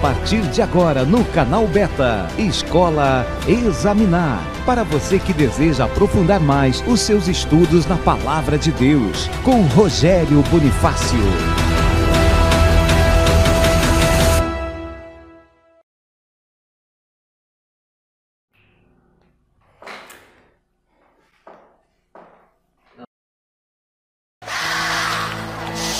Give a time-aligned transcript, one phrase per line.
[0.00, 4.40] partir de agora no canal Beta, Escola Examinar.
[4.64, 10.42] Para você que deseja aprofundar mais os seus estudos na Palavra de Deus, com Rogério
[10.50, 11.18] Bonifácio.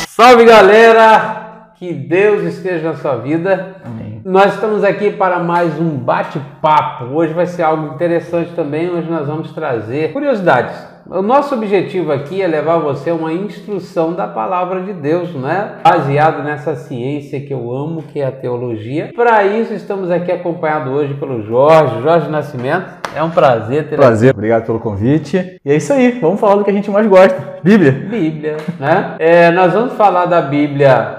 [0.09, 1.48] Salve galera!
[1.79, 3.77] Que Deus esteja na sua vida.
[3.85, 4.21] Amém.
[4.25, 7.05] Nós estamos aqui para mais um bate-papo.
[7.15, 8.91] Hoje vai ser algo interessante também.
[8.91, 10.77] Hoje nós vamos trazer curiosidades.
[11.09, 15.77] O nosso objetivo aqui é levar você a uma instrução da palavra de Deus, né?
[15.85, 19.13] Baseado nessa ciência que eu amo, que é a teologia.
[19.15, 22.93] Para isso, estamos aqui acompanhados hoje pelo Jorge, Jorge Nascimento.
[23.15, 25.59] É um prazer ter Prazer, obrigado pelo convite.
[25.65, 27.93] E é isso aí, vamos falar do que a gente mais gosta: Bíblia.
[27.93, 29.15] Bíblia, né?
[29.19, 31.18] É, nós vamos falar da Bíblia,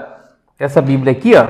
[0.60, 1.48] essa Bíblia aqui, ó.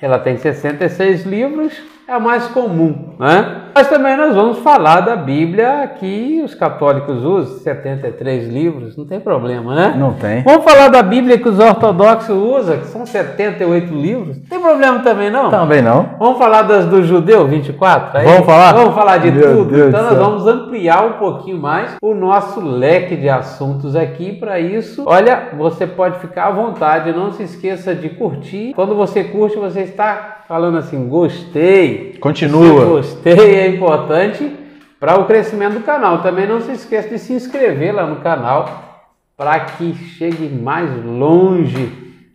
[0.00, 1.72] Ela tem 66 livros,
[2.06, 3.58] é a mais comum, né?
[3.74, 9.18] Mas também nós vamos falar da Bíblia que os católicos usam, 73 livros, não tem
[9.18, 9.94] problema, né?
[9.96, 10.42] Não tem.
[10.42, 14.98] Vamos falar da Bíblia que os ortodoxos usam, que são 78 livros, não tem problema
[14.98, 15.48] também não?
[15.48, 16.10] Também não.
[16.18, 18.18] Vamos falar das do judeu, 24?
[18.18, 18.26] Aí?
[18.26, 18.72] Vamos falar?
[18.72, 19.74] Vamos falar de Meu tudo?
[19.74, 24.32] Deus então nós vamos ampliar um pouquinho mais o nosso leque de assuntos aqui.
[24.32, 28.72] Para isso, olha, você pode ficar à vontade, não se esqueça de curtir.
[28.74, 31.91] Quando você curte, você está falando assim, gostei.
[32.20, 32.80] Continua.
[32.80, 34.52] Se gostei é importante
[35.00, 36.22] para o crescimento do canal.
[36.22, 39.04] Também não se esqueça de se inscrever lá no canal
[39.36, 41.92] para que chegue mais longe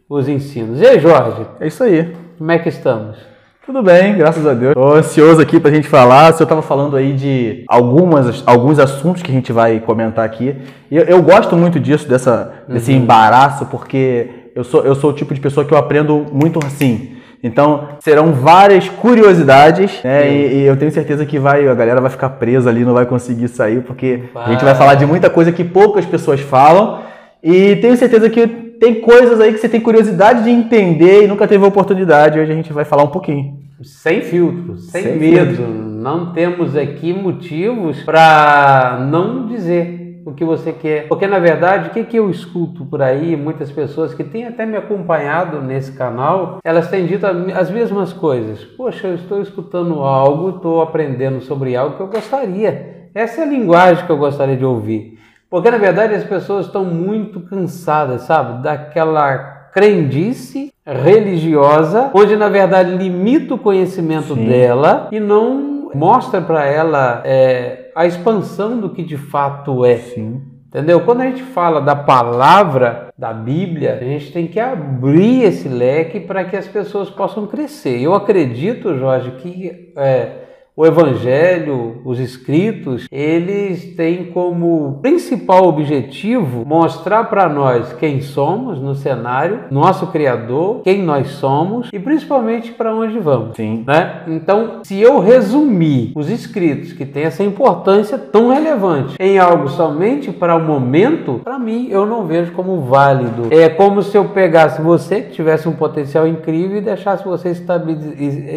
[0.09, 0.81] os ensinos.
[0.81, 2.13] E aí, Jorge, É isso aí.
[2.37, 3.17] como é que estamos?
[3.65, 4.73] Tudo bem, graças a Deus.
[4.73, 6.31] Tô ansioso aqui pra gente falar.
[6.31, 10.55] O senhor tava falando aí de algumas, alguns assuntos que a gente vai comentar aqui.
[10.89, 15.13] E eu, eu gosto muito disso, dessa, desse embaraço, porque eu sou, eu sou o
[15.13, 17.16] tipo de pessoa que eu aprendo muito assim.
[17.43, 20.31] Então, serão várias curiosidades, né?
[20.31, 23.05] E, e eu tenho certeza que vai, a galera vai ficar presa ali, não vai
[23.05, 27.01] conseguir sair, porque a gente vai falar de muita coisa que poucas pessoas falam.
[27.43, 28.47] E tenho certeza que
[28.79, 32.39] tem coisas aí que você tem curiosidade de entender e nunca teve oportunidade.
[32.39, 33.57] Hoje a gente vai falar um pouquinho.
[33.83, 35.55] Sem filtro, sem, Sem medo.
[35.55, 35.73] filtro.
[35.73, 41.07] Não temos aqui motivos para não dizer o que você quer.
[41.07, 44.65] Porque, na verdade, o que, que eu escuto por aí, muitas pessoas que têm até
[44.65, 48.61] me acompanhado nesse canal, elas têm dito as mesmas coisas.
[48.61, 53.07] Poxa, eu estou escutando algo, estou aprendendo sobre algo que eu gostaria.
[53.15, 55.17] Essa é a linguagem que eu gostaria de ouvir.
[55.49, 58.61] Porque, na verdade, as pessoas estão muito cansadas, sabe?
[58.61, 64.47] Daquela crendice religiosa, onde na verdade limita o conhecimento Sim.
[64.47, 69.97] dela e não mostra para ela é, a expansão do que de fato é.
[69.97, 70.39] Sim.
[70.67, 71.01] Entendeu?
[71.01, 76.19] Quando a gente fala da palavra da Bíblia, a gente tem que abrir esse leque
[76.19, 77.99] para que as pessoas possam crescer.
[77.99, 80.43] Eu acredito, Jorge, que é,
[80.77, 88.93] o Evangelho, os escritos, eles têm como principal objetivo mostrar para nós quem somos no
[88.93, 93.83] cenário, nosso Criador, quem nós somos e principalmente para onde vamos Sim.
[93.87, 94.21] né?
[94.27, 100.31] Então, se eu resumir os escritos que têm essa importância tão relevante em algo somente
[100.31, 103.47] para o momento, para mim eu não vejo como válido.
[103.49, 107.49] É como se eu pegasse você que tivesse um potencial incrível e deixasse você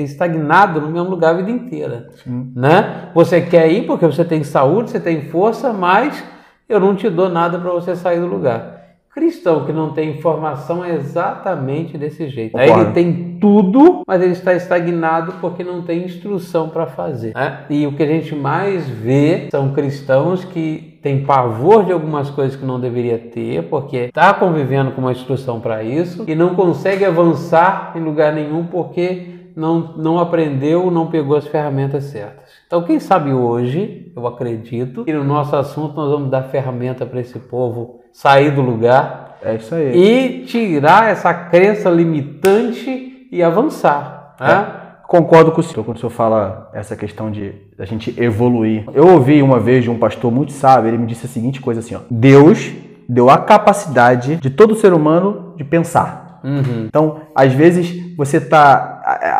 [0.02, 3.08] estagnado no mesmo lugar a vida inteira, né?
[3.14, 6.22] Você quer ir porque você tem saúde, você tem força, mas
[6.68, 8.78] eu não te dou nada para você sair do lugar.
[9.12, 12.56] Cristão que não tem informação é exatamente desse jeito.
[12.56, 17.32] Aí ele tem tudo, mas ele está estagnado porque não tem instrução para fazer.
[17.34, 17.62] né?
[17.68, 22.54] E o que a gente mais vê são cristãos que têm pavor de algumas coisas
[22.54, 27.04] que não deveria ter, porque está convivendo com uma instrução para isso e não consegue
[27.04, 32.44] avançar em lugar nenhum porque não, não aprendeu, não pegou as ferramentas certas.
[32.66, 37.20] Então, quem sabe hoje, eu acredito, que no nosso assunto nós vamos dar ferramenta para
[37.20, 39.96] esse povo sair do lugar É isso aí.
[39.96, 44.36] e tirar essa crença limitante e avançar.
[44.40, 44.66] Né?
[45.06, 48.84] Concordo com o senhor quando o senhor fala essa questão de a gente evoluir.
[48.94, 51.80] Eu ouvi uma vez de um pastor muito sábio, ele me disse a seguinte coisa
[51.80, 52.00] assim, ó.
[52.08, 52.72] Deus
[53.08, 56.40] deu a capacidade de todo ser humano de pensar.
[56.44, 56.86] Uhum.
[56.86, 59.39] Então, às vezes você tá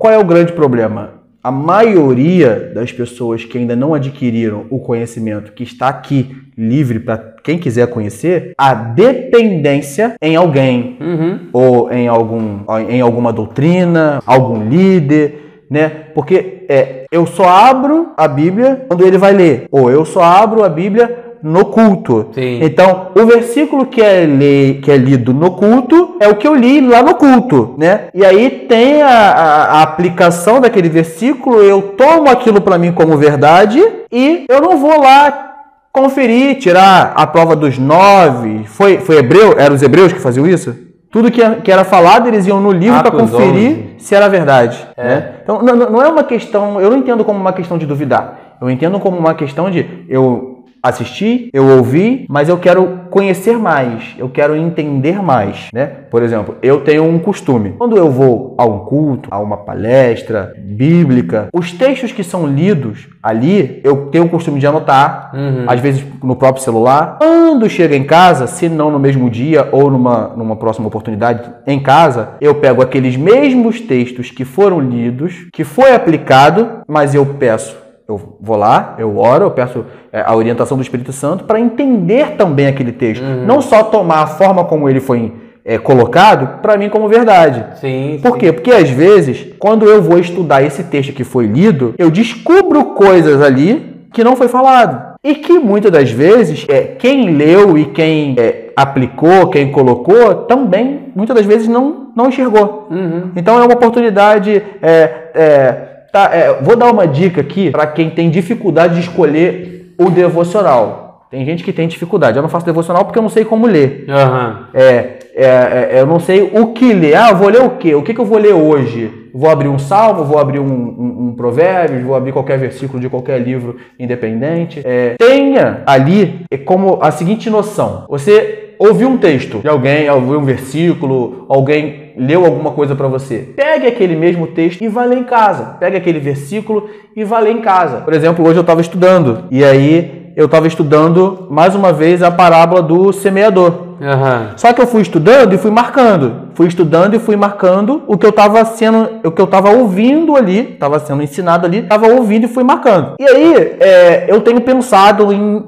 [0.00, 1.20] qual é o grande problema?
[1.44, 7.18] A maioria das pessoas que ainda não adquiriram o conhecimento que está aqui livre para
[7.44, 11.38] quem quiser conhecer, a dependência em alguém, Uhum.
[11.52, 15.88] ou em, algum, em alguma doutrina, algum líder, né?
[16.14, 20.64] Porque é, eu só abro a Bíblia quando ele vai ler, ou eu só abro
[20.64, 22.28] a Bíblia no culto.
[22.32, 22.60] Sim.
[22.62, 26.54] Então, o versículo que é, le, que é lido no culto é o que eu
[26.54, 28.08] li lá no culto, né?
[28.14, 33.16] E aí tem a, a, a aplicação daquele versículo, eu tomo aquilo para mim como
[33.16, 33.82] verdade
[34.12, 35.50] e eu não vou lá
[35.92, 38.64] conferir, tirar a prova dos nove.
[38.66, 39.54] Foi, foi hebreu?
[39.58, 40.74] Eram os hebreus que faziam isso?
[41.10, 43.94] Tudo que, que era falado, eles iam no livro para conferir 11.
[43.98, 44.86] se era verdade.
[44.96, 45.04] É.
[45.04, 45.32] Né?
[45.42, 48.38] Então, não, não não é uma questão, eu não entendo como uma questão de duvidar.
[48.60, 50.49] Eu entendo como uma questão de eu
[50.82, 55.86] assisti, eu ouvi, mas eu quero conhecer mais, eu quero entender mais, né?
[56.10, 57.74] Por exemplo, eu tenho um costume.
[57.78, 63.08] Quando eu vou a um culto, a uma palestra bíblica, os textos que são lidos
[63.22, 65.64] ali, eu tenho o costume de anotar, Uhum.
[65.66, 67.18] às vezes no próprio celular.
[67.20, 71.78] Quando chega em casa, se não no mesmo dia ou numa, numa próxima oportunidade em
[71.80, 77.76] casa, eu pego aqueles mesmos textos que foram lidos, que foi aplicado, mas eu peço,
[78.10, 82.32] eu vou lá, eu oro, eu peço é, a orientação do Espírito Santo para entender
[82.32, 83.22] também aquele texto.
[83.22, 85.32] Não só tomar a forma como ele foi
[85.64, 87.64] é, colocado para mim como verdade.
[87.80, 88.18] Sim.
[88.20, 88.52] Por quê?
[88.52, 93.40] Porque às vezes, quando eu vou estudar esse texto que foi lido, eu descubro coisas
[93.40, 95.10] ali que não foi falado.
[95.22, 101.12] E que muitas das vezes, é, quem leu e quem é, aplicou, quem colocou, também,
[101.14, 102.88] muitas das vezes, não, não enxergou.
[102.90, 103.30] Uhum.
[103.36, 104.60] Então é uma oportunidade.
[104.82, 109.94] é, é, tá, é, vou dar uma dica aqui para quem tem dificuldade de escolher
[109.98, 111.26] o devocional.
[111.30, 112.36] Tem gente que tem dificuldade.
[112.36, 114.04] Eu não faço devocional porque eu não sei como ler.
[114.08, 114.68] Aham.
[114.74, 117.14] É, é, é, eu não sei o que ler.
[117.14, 117.94] Ah, eu vou ler o quê?
[117.94, 119.30] O que, que eu vou ler hoje?
[119.32, 123.08] Vou abrir um salmo, vou abrir um, um, um provérbios, vou abrir qualquer versículo de
[123.08, 124.82] qualquer livro independente.
[124.84, 128.06] É, tenha ali é como a seguinte noção.
[128.08, 133.48] Você ouviu um texto de alguém, ouviu um versículo, alguém leu alguma coisa para você.
[133.56, 135.76] Pegue aquele mesmo texto e vá ler em casa.
[135.80, 138.02] Pegue aquele versículo e vá ler em casa.
[138.02, 142.30] Por exemplo, hoje eu estava estudando e aí eu estava estudando mais uma vez a
[142.30, 143.90] parábola do semeador.
[144.02, 144.52] Aham.
[144.56, 146.50] Só que eu fui estudando e fui marcando.
[146.54, 150.36] Fui estudando e fui marcando o que eu estava sendo, o que eu estava ouvindo
[150.36, 153.14] ali, estava sendo ensinado ali, estava ouvindo e fui marcando.
[153.18, 155.64] E aí, é, eu tenho pensado em,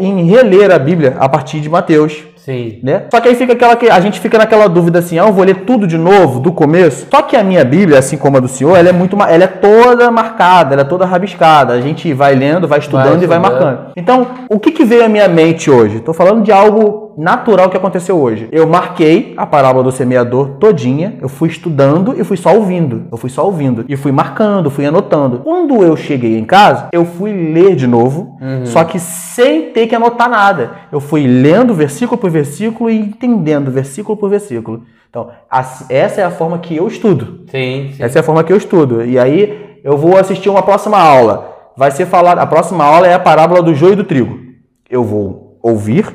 [0.00, 2.24] em reler a Bíblia a partir de Mateus.
[2.44, 2.78] Sim.
[2.82, 3.04] Né?
[3.10, 5.44] Só que aí fica aquela que a gente fica naquela dúvida assim, ah, eu vou
[5.44, 7.06] ler tudo de novo, do começo.
[7.10, 9.46] Só que a minha Bíblia, assim como a do senhor, ela é muito, ela é
[9.46, 11.72] toda marcada, ela é toda rabiscada.
[11.72, 13.92] A gente vai lendo, vai estudando e vai marcando.
[13.96, 15.96] Então, o que, que veio à minha mente hoje?
[15.96, 18.48] Estou falando de algo natural que aconteceu hoje.
[18.50, 23.04] Eu marquei a parábola do semeador todinha, eu fui estudando e fui só ouvindo.
[23.10, 23.84] Eu fui só ouvindo.
[23.88, 25.38] E fui marcando, fui anotando.
[25.38, 29.94] Quando eu cheguei em casa, eu fui ler de novo, só que sem ter que
[29.94, 30.72] anotar nada.
[30.90, 34.82] Eu fui lendo versículo por versículo e entendendo versículo por versículo.
[35.08, 35.28] Então,
[35.88, 37.44] essa é a forma que eu estudo.
[37.48, 38.02] Sim, sim.
[38.02, 39.04] Essa é a forma que eu estudo.
[39.04, 41.52] E aí eu vou assistir uma próxima aula.
[41.76, 42.38] Vai ser falado.
[42.38, 44.40] A próxima aula é a parábola do joio e do trigo.
[44.90, 46.06] Eu vou ouvir,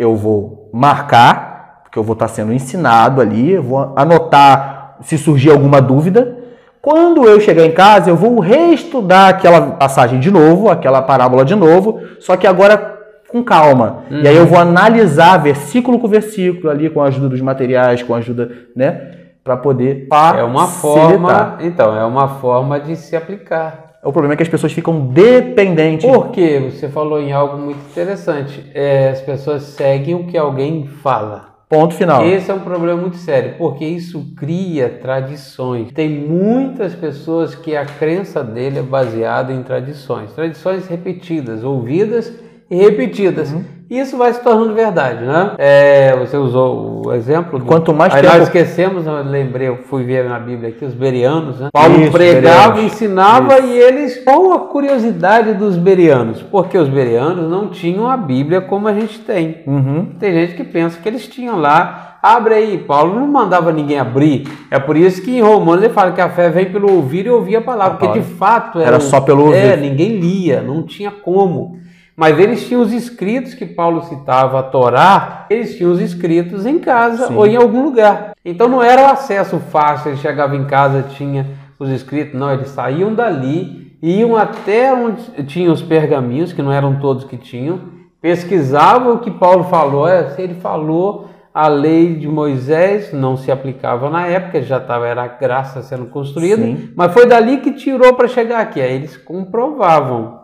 [0.00, 5.50] eu vou marcar, porque eu vou estar sendo ensinado ali, eu vou anotar se surgir
[5.50, 6.38] alguma dúvida.
[6.80, 11.54] Quando eu chegar em casa, eu vou reestudar aquela passagem de novo, aquela parábola de
[11.54, 12.98] novo, só que agora
[13.28, 14.04] com calma.
[14.10, 18.14] E aí eu vou analisar versículo com versículo ali, com a ajuda dos materiais, com
[18.14, 19.12] a ajuda, né?
[19.44, 20.08] Para poder
[20.38, 23.89] É uma forma, então, é uma forma de se aplicar.
[24.02, 26.10] O problema é que as pessoas ficam dependentes.
[26.10, 28.64] Porque você falou em algo muito interessante.
[28.72, 31.50] É, as pessoas seguem o que alguém fala.
[31.68, 32.26] Ponto final.
[32.26, 35.92] Esse é um problema muito sério, porque isso cria tradições.
[35.92, 42.32] Tem muitas pessoas que a crença dele é baseada em tradições, tradições repetidas, ouvidas
[42.68, 43.52] e repetidas.
[43.52, 43.79] Uhum.
[43.90, 45.50] Isso vai se tornando verdade, né?
[45.58, 47.58] É, você usou o exemplo.
[47.58, 47.64] Do...
[47.64, 50.94] Quanto mais Aí tempo- nós esquecemos, eu lembrei, eu fui ver na Bíblia aqui os
[50.94, 51.70] berianos, né?
[51.72, 52.92] Paulo Isso, pregava, bereanos.
[52.92, 54.22] ensinava e eles.
[54.22, 56.40] Qual a curiosidade dos berianos?
[56.40, 59.62] Porque os berianos não tinham a Bíblia como a gente tem.
[59.66, 60.12] Uhum.
[60.20, 62.18] Tem gente que pensa que eles tinham lá.
[62.22, 64.46] Abre aí, Paulo não mandava ninguém abrir.
[64.70, 67.30] É por isso que em Romanos ele fala que a fé vem pelo ouvir e
[67.30, 67.96] ouvir a palavra.
[67.98, 69.76] Porque de fato Era o- só pelo É, ouvir.
[69.78, 71.80] ninguém lia, não tinha como.
[72.20, 76.78] Mas eles tinham os escritos que Paulo citava, a Torá, eles tinham os escritos em
[76.78, 77.34] casa Sim.
[77.34, 78.32] ou em algum lugar.
[78.44, 81.46] Então não era o acesso fácil, ele chegava em casa, tinha
[81.78, 87.00] os escritos, não, eles saíam dali, iam até onde tinham os pergaminhos, que não eram
[87.00, 87.80] todos que tinham,
[88.20, 93.50] pesquisavam o que Paulo falou, é, se ele falou, a lei de Moisés não se
[93.50, 96.90] aplicava na época, já estava era a graça sendo construída, Sim.
[96.94, 98.78] mas foi dali que tirou para chegar aqui.
[98.78, 100.38] Aí eles comprovavam.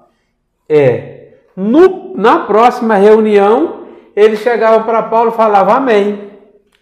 [0.66, 1.15] É,
[1.56, 3.80] no- na próxima reunião,
[4.14, 6.30] ele chegava para Paulo e falava amém.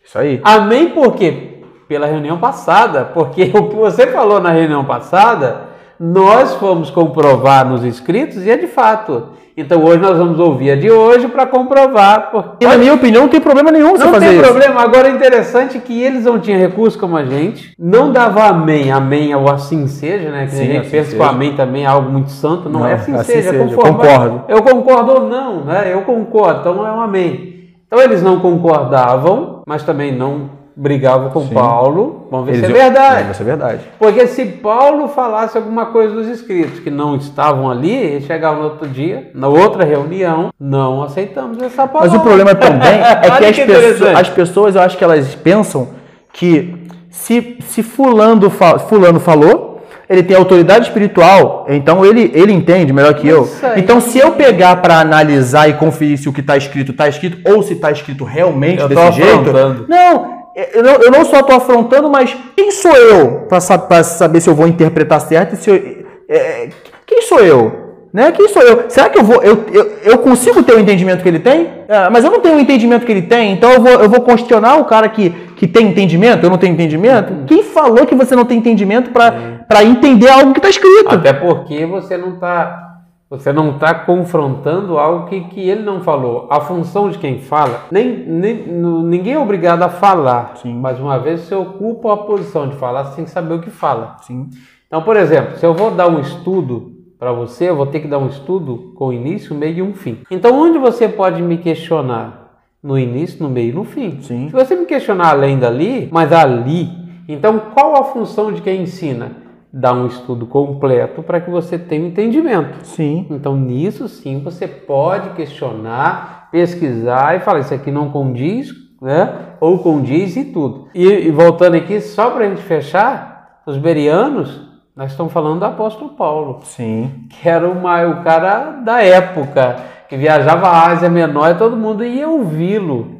[0.04, 0.40] Isso aí.
[0.44, 1.60] Amém por quê?
[1.88, 7.84] Pela reunião passada, porque o que você falou na reunião passada Nós fomos comprovar nos
[7.84, 9.28] escritos e é de fato.
[9.56, 12.30] Então hoje nós vamos ouvir a de hoje para comprovar.
[12.32, 12.64] Porque...
[12.64, 14.34] E na minha opinião não tem problema nenhum você não fazer isso.
[14.36, 14.80] Não tem problema.
[14.82, 19.32] Agora é interessante que eles não tinham recurso como a gente, não dava amém, amém
[19.32, 20.46] ou assim seja, né?
[20.46, 21.16] Que Sim, a gente assim pensa seja.
[21.16, 23.50] que o amém também é algo muito santo, não, não é assim, assim seja.
[23.50, 23.64] seja.
[23.64, 24.42] Conforme, concordo.
[24.48, 25.92] Eu concordo ou não, né?
[25.92, 27.54] Eu concordo, então é um amém.
[27.86, 31.54] Então eles não concordavam, mas também não brigavam com Sim.
[31.54, 32.26] Paulo.
[32.30, 33.24] Vamos ver Eles se é verdade.
[33.24, 33.80] Vai ser verdade.
[33.98, 38.88] Porque se Paulo falasse alguma coisa dos escritos que não estavam ali, chegava no outro
[38.88, 42.10] dia, na outra reunião, não aceitamos essa palavra.
[42.10, 45.34] Mas o problema também é que, as, que pessoas, as pessoas, eu acho que elas
[45.36, 45.88] pensam
[46.32, 49.74] que se, se fulano, fulano falou,
[50.08, 53.48] ele tem autoridade espiritual, então ele, ele entende melhor que eu.
[53.76, 57.38] Então, se eu pegar para analisar e conferir se o que está escrito está escrito
[57.50, 59.52] ou se está escrito realmente eu desse jeito,
[59.88, 64.48] não, eu não, eu não só estou afrontando, mas quem sou eu para saber se
[64.48, 66.68] eu vou interpretar certo se eu, é,
[67.06, 67.84] quem sou eu?
[68.12, 68.30] Né?
[68.30, 68.84] Quem sou eu?
[68.88, 71.68] Será que eu vou eu, eu, eu consigo ter o entendimento que ele tem?
[71.88, 74.20] É, mas eu não tenho o entendimento que ele tem, então eu vou, eu vou
[74.20, 77.32] questionar o cara que, que tem entendimento, eu não tenho entendimento?
[77.32, 77.44] Uhum.
[77.46, 81.12] Quem falou que você não tem entendimento para entender algo que está escrito?
[81.12, 82.93] Até porque você não está
[83.28, 86.46] você não está confrontando algo que, que ele não falou.
[86.50, 90.74] A função de quem fala, nem, nem ninguém é obrigado a falar, Sim.
[90.74, 94.16] mas uma vez você ocupa a posição de falar, que saber o que fala.
[94.22, 94.50] Sim.
[94.86, 98.08] Então, por exemplo, se eu vou dar um estudo para você, eu vou ter que
[98.08, 100.18] dar um estudo com início, meio e um fim.
[100.30, 102.42] Então, onde você pode me questionar?
[102.82, 104.20] No início, no meio e no fim.
[104.20, 104.48] Sim.
[104.48, 106.90] Se você me questionar além dali, mas ali,
[107.26, 109.43] então qual a função de quem ensina?
[109.76, 112.78] Dar um estudo completo para que você tenha um entendimento.
[112.86, 113.26] Sim.
[113.28, 118.68] Então, nisso sim, você pode questionar, pesquisar e falar: isso aqui não condiz,
[119.02, 119.56] né?
[119.60, 120.86] Ou condiz e tudo.
[120.94, 124.60] E, e voltando aqui, só para a gente fechar, os berianos,
[124.94, 126.60] nós estamos falando do apóstolo Paulo.
[126.62, 127.26] Sim.
[127.28, 129.76] Que era uma, o cara da época,
[130.08, 133.13] que viajava à Ásia Menor e todo mundo ia ouvi-lo.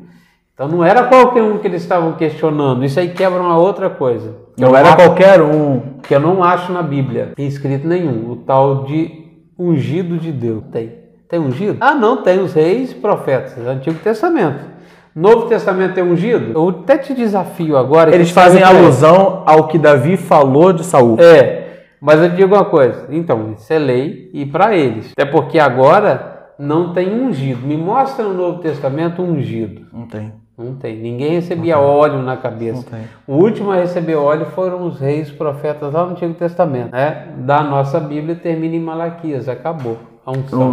[0.54, 2.84] Então não era qualquer um que eles estavam questionando.
[2.84, 4.37] Isso aí quebra uma outra coisa.
[4.56, 5.99] Não era qualquer um.
[6.00, 8.30] Que eu não acho na Bíblia, tem escrito nenhum.
[8.30, 9.11] O tal de
[9.58, 10.62] ungido de Deus.
[10.70, 10.92] Tem.
[11.28, 11.78] Tem ungido?
[11.80, 14.61] Ah, não, tem os reis e profetas, Antigo Testamento.
[15.12, 16.52] Novo Testamento é ungido?
[16.54, 18.14] Eu até te desafio agora.
[18.14, 21.16] Eles fazem alusão ao que Davi falou de Saul.
[21.20, 23.06] É, mas eu digo uma coisa.
[23.11, 25.12] Então, isso é lei e para eles.
[25.12, 27.66] Até porque agora não tem ungido.
[27.66, 29.87] Me mostra no Novo Testamento ungido.
[29.92, 30.32] Não tem.
[30.56, 30.96] Não tem.
[30.96, 32.87] Ninguém recebia óleo na cabeça.
[33.26, 36.92] O último a receber óleo foram os reis profetas lá no Antigo Testamento.
[36.92, 37.28] Né?
[37.38, 39.99] Da nossa Bíblia termina em Malaquias, acabou.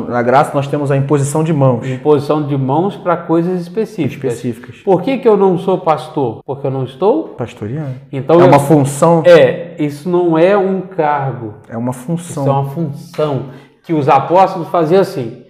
[0.07, 1.85] Na graça nós temos a imposição de mãos.
[1.85, 4.33] Imposição de mãos para coisas específicas.
[4.33, 4.77] específicas.
[4.77, 6.41] Por que, que eu não sou pastor?
[6.45, 7.95] Porque eu não estou pastoreando.
[8.11, 9.23] Então é uma função.
[9.25, 11.55] É, isso não é um cargo.
[11.67, 12.43] É uma função.
[12.43, 13.45] Isso é uma função
[13.83, 15.43] que os apóstolos faziam assim.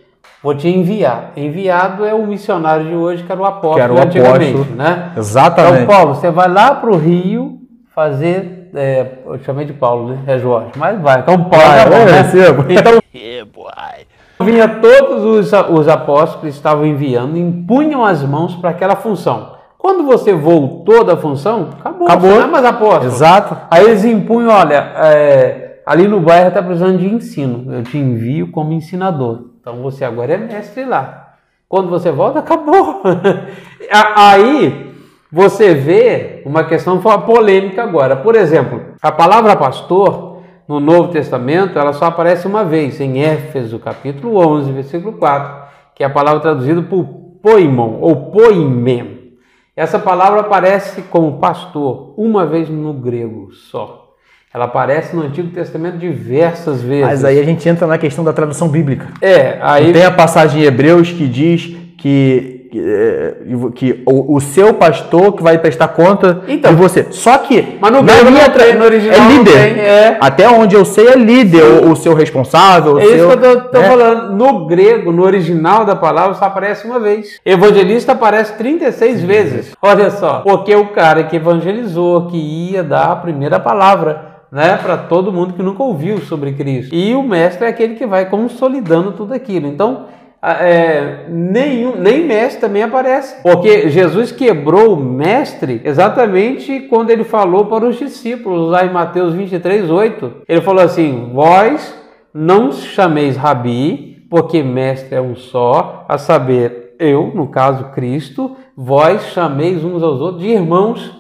[0.44, 1.34] Vou te enviar.
[1.38, 4.76] Enviado é o missionário de hoje, que era o apóstolo que era o antigamente, apóstolo.
[4.76, 5.12] né?
[5.16, 5.84] Exatamente.
[5.84, 7.60] Então, Paulo, você vai lá para o Rio
[7.94, 8.72] fazer.
[8.74, 10.20] É, eu chamei de Paulo, né?
[10.26, 10.72] É Jorge.
[10.76, 11.20] Mas vai.
[11.20, 11.66] Então, Paulo.
[11.68, 12.32] Ah, é, né?
[12.70, 13.00] Então,
[14.44, 19.52] vinha todos os, os apóstolos que estavam enviando, impunham as mãos para aquela função.
[19.78, 22.08] Quando você voltou da função, acabou.
[22.08, 22.30] Acabou.
[22.32, 23.06] Não é mais apóstolo.
[23.06, 23.58] Exato.
[23.70, 27.72] Aí eles impunham, olha, é, ali no bairro está precisando de ensino.
[27.72, 29.51] Eu te envio como ensinador.
[29.62, 31.36] Então você agora é mestre lá.
[31.70, 33.04] Quando você volta, acabou.
[34.16, 34.92] Aí
[35.32, 38.16] você vê uma questão polêmica agora.
[38.16, 43.78] Por exemplo, a palavra pastor no Novo Testamento, ela só aparece uma vez, em Éfeso,
[43.78, 47.06] capítulo 11, versículo 4, que é a palavra traduzida por
[47.44, 49.38] poimon ou poimem.
[49.76, 54.11] Essa palavra aparece como pastor uma vez no grego só.
[54.54, 57.06] Ela aparece no Antigo Testamento diversas vezes.
[57.06, 59.08] Mas aí a gente entra na questão da tradução bíblica.
[59.22, 59.94] É, aí.
[59.94, 63.36] Tem a passagem em Hebreus que diz que, que, é,
[63.74, 67.08] que o, o, seu pastor que vai prestar conta então, de você.
[67.12, 67.78] Só que.
[67.80, 69.54] Mas no, na minha, no original é líder.
[69.54, 70.18] Tem, é.
[70.20, 73.00] Até onde eu sei é líder, o, o, seu responsável.
[73.00, 73.88] É seu, isso que eu estou né?
[73.88, 74.36] falando.
[74.36, 77.40] No grego, no original da palavra, só aparece uma vez.
[77.46, 79.26] Evangelista aparece 36 Sim.
[79.26, 79.72] vezes.
[79.82, 80.42] Olha só.
[80.42, 85.54] Porque o cara que evangelizou, que ia dar a primeira palavra né, para todo mundo
[85.54, 86.94] que nunca ouviu sobre Cristo.
[86.94, 89.68] E o mestre é aquele que vai consolidando tudo aquilo.
[89.68, 90.08] Então,
[90.44, 97.68] é, nenhum, nem mestre também aparece, porque Jesus quebrou o mestre exatamente quando ele falou
[97.68, 100.32] para os discípulos, lá em Mateus 23, 8.
[100.50, 101.96] Ele falou assim: Vós
[102.34, 109.22] não chameis rabi, porque mestre é um só, a saber, eu, no caso Cristo, vós
[109.34, 111.12] chameis uns aos outros de irmãos.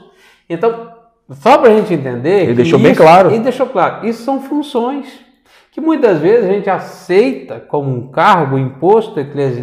[0.50, 0.90] Então,
[1.35, 2.43] Só para a gente entender.
[2.43, 3.31] Ele deixou bem claro.
[3.31, 4.07] Ele deixou claro.
[4.07, 5.30] Isso são funções
[5.71, 9.15] que muitas vezes a gente aceita como um cargo imposto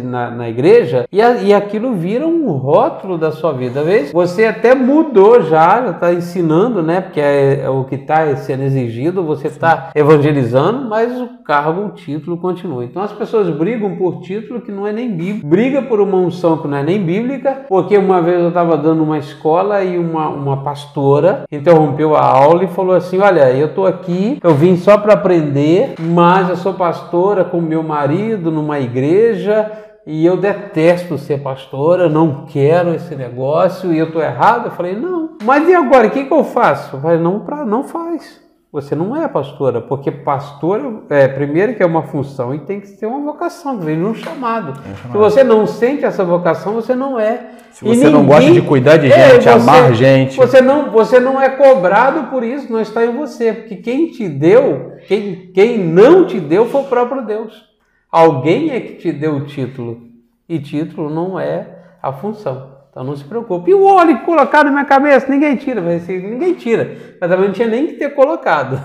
[0.03, 3.83] na, na igreja e, a, e aquilo vira um rótulo da sua vida.
[3.83, 7.01] Vezes você até mudou já, já está ensinando, né?
[7.01, 11.89] Porque é, é o que está sendo exigido, você está evangelizando, mas o cargo, o
[11.91, 12.83] título continua.
[12.83, 16.57] Então as pessoas brigam por título que não é nem bíblico, briga por uma unção
[16.57, 20.27] que não é nem bíblica, porque uma vez eu estava dando uma escola e uma,
[20.29, 24.97] uma pastora interrompeu a aula e falou assim: Olha, eu estou aqui, eu vim só
[24.97, 29.69] para aprender mas eu sou pastora com meu marido numa igreja
[30.07, 34.65] e eu detesto ser pastora, não quero esse negócio e eu estou errado.
[34.65, 35.37] Eu falei, não.
[35.43, 36.95] Mas e agora, o que, que eu faço?
[36.95, 38.41] Eu falei, não, pra, não faz.
[38.71, 42.89] Você não é pastora, porque pastora, é, primeiro que é uma função e tem que
[42.89, 44.79] ter uma vocação, vem um chamado.
[44.79, 45.11] É chamado.
[45.11, 47.49] Se você não sente essa vocação, você não é.
[47.71, 50.37] Se você ninguém, não gosta de cuidar de é, gente, é, você, amar gente.
[50.37, 53.53] Você não, você não é cobrado por isso, não está em você.
[53.53, 57.65] Porque quem te deu, quem, quem não te deu foi o próprio Deus.
[58.11, 59.99] Alguém é que te deu o título.
[60.47, 62.78] E título não é a função.
[62.99, 63.71] Então não se preocupe.
[63.71, 65.81] E o óleo colocado na minha cabeça, ninguém tira.
[66.01, 66.97] Ser, ninguém tira.
[67.21, 68.77] Mas também não tinha nem que ter colocado.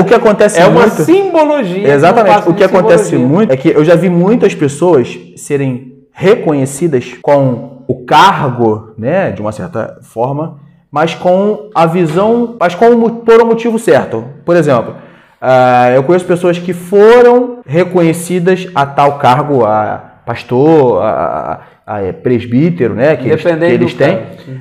[0.00, 0.78] O, que acontece é muito.
[0.78, 1.86] É uma simbologia.
[1.86, 2.48] Exatamente.
[2.48, 8.06] O que acontece muito é que eu já vi muitas pessoas serem reconhecidas com o
[8.06, 10.58] cargo, né, de uma certa forma,
[10.90, 14.24] mas com a visão, mas com, por um motivo certo.
[14.46, 14.94] Por exemplo,
[15.42, 22.12] uh, eu conheço pessoas que foram reconhecidas a tal cargo, a pastor, a, a é,
[22.12, 24.18] presbítero, né, que eles, que eles têm,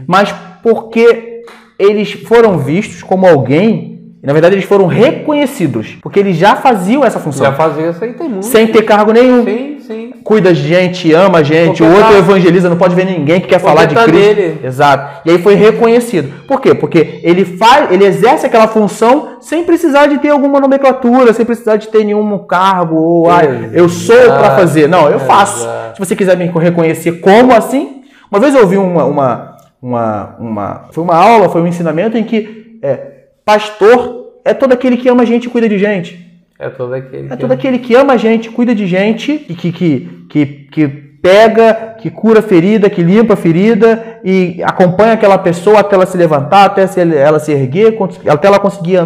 [0.08, 1.44] mas porque
[1.78, 3.92] eles foram vistos como alguém
[4.24, 7.44] na verdade, eles foram reconhecidos, porque eles já faziam essa função.
[7.44, 8.46] Já faziam isso aí, tem muito.
[8.46, 9.44] Sem ter cargo nenhum.
[9.44, 10.14] Sim, sim.
[10.24, 12.18] Cuida de gente, ama a gente, o outro tá...
[12.18, 14.12] evangeliza, não pode ver ninguém que quer falar de Cristo.
[14.12, 14.60] Nele.
[14.64, 15.22] Exato.
[15.28, 16.46] E aí foi reconhecido.
[16.48, 16.74] Por quê?
[16.74, 21.76] Porque ele faz, ele exerce aquela função sem precisar de ter alguma nomenclatura, sem precisar
[21.76, 23.42] de ter nenhum cargo, ou ah,
[23.74, 24.88] eu sou para fazer.
[24.88, 25.64] Não, eu faço.
[25.64, 25.96] Exato.
[25.96, 28.02] Se você quiser me reconhecer como assim.
[28.32, 30.86] Uma vez eu ouvi uma, uma, uma, uma.
[30.92, 32.80] Foi uma aula, foi um ensinamento em que.
[32.82, 33.12] É,
[33.44, 36.31] Pastor é todo aquele que ama a gente e cuida de gente.
[36.62, 37.26] É todo aquele.
[37.26, 37.38] É que...
[37.38, 40.88] todo aquele que ama a gente, cuida de gente e que, que, que, que
[41.20, 46.16] pega, que cura ferida, que limpa a ferida e acompanha aquela pessoa até ela se
[46.16, 46.86] levantar, até
[47.18, 47.98] ela se erguer,
[48.30, 48.98] até ela conseguir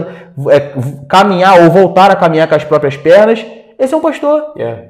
[0.49, 0.73] é,
[1.07, 3.45] caminhar ou voltar a caminhar com as próprias pernas.
[3.79, 4.51] Esse é um pastor.
[4.57, 4.83] Yeah.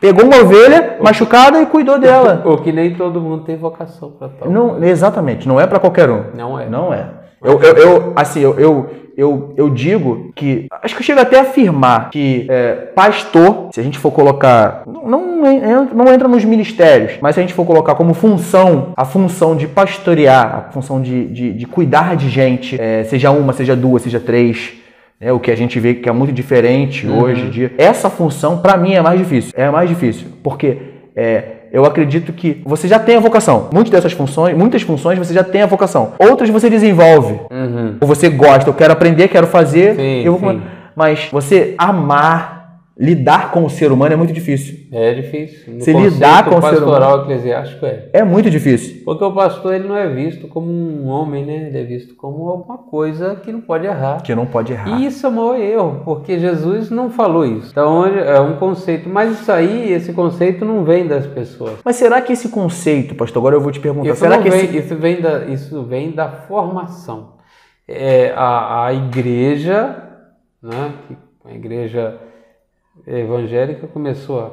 [0.00, 2.42] Pegou uma ovelha o machucada e cuidou dela.
[2.46, 4.50] O que nem todo mundo tem vocação para tal.
[4.50, 6.24] Não, exatamente, não é para qualquer um.
[6.34, 6.66] Não é.
[6.70, 7.06] Não é.
[7.42, 10.66] Eu, eu, eu, assim, eu, eu, eu, eu digo que.
[10.82, 14.82] Acho que eu chego até a afirmar que é, pastor, se a gente for colocar.
[14.86, 19.56] Não, não, entra nos ministérios, mas se a gente for colocar como função, a função
[19.56, 24.02] de pastorear, a função de, de, de cuidar de gente, é, seja uma, seja duas,
[24.02, 24.74] seja três.
[25.20, 27.20] É, o que a gente vê que é muito diferente uhum.
[27.20, 27.72] hoje em dia.
[27.76, 29.52] Essa função, para mim, é mais difícil.
[29.56, 30.28] É mais difícil.
[30.44, 30.78] Porque
[31.16, 33.68] é, eu acredito que você já tem a vocação.
[33.72, 36.12] Muitas dessas funções, muitas funções você já tem a vocação.
[36.18, 37.40] Outras você desenvolve.
[37.50, 37.96] Uhum.
[38.00, 39.96] Ou você gosta, eu quero aprender, quero fazer.
[39.96, 40.60] Sim, eu vou...
[40.94, 42.57] Mas você amar
[42.98, 44.88] lidar com o ser humano é muito difícil.
[44.90, 45.72] É difícil.
[45.72, 46.86] No Se lidar com o ser humano.
[46.86, 48.08] pastoral eclesiástico é.
[48.12, 49.02] É muito difícil.
[49.04, 51.68] Porque o pastor ele não é visto como um homem, né?
[51.68, 54.20] Ele é visto como alguma coisa que não pode errar.
[54.22, 54.98] Que não pode errar.
[54.98, 57.70] E isso é o maior erro, porque Jesus não falou isso.
[57.70, 61.74] Então é um conceito, mas isso aí, esse conceito não vem das pessoas.
[61.84, 64.64] Mas será que esse conceito, pastor, agora eu vou te perguntar, isso será que vem,
[64.64, 64.78] esse...
[64.78, 67.38] isso vem da isso vem da formação.
[67.86, 70.02] É, a, a igreja,
[70.60, 70.92] né?
[71.44, 72.18] A igreja
[73.08, 74.50] evangélica começou há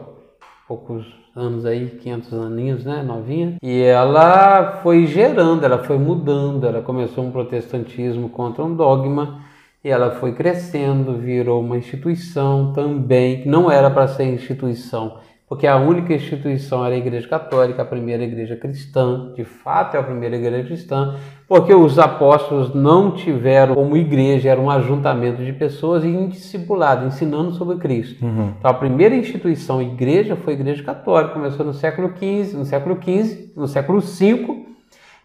[0.67, 6.81] poucos anos aí, 500 aninhos, né, novinha, e ela foi gerando, ela foi mudando, ela
[6.81, 9.41] começou um protestantismo contra um dogma,
[9.83, 15.67] e ela foi crescendo, virou uma instituição também, que não era para ser instituição, porque
[15.67, 20.03] a única instituição era a Igreja Católica, a primeira igreja cristã, de fato é a
[20.03, 21.15] primeira igreja cristã,
[21.47, 27.77] porque os apóstolos não tiveram como igreja, era um ajuntamento de pessoas indiscipulado, ensinando sobre
[27.77, 28.25] Cristo.
[28.25, 28.53] Uhum.
[28.57, 32.97] Então a primeira instituição igreja foi a Igreja Católica, começou no século XV, no século
[32.99, 34.65] XV, no século V,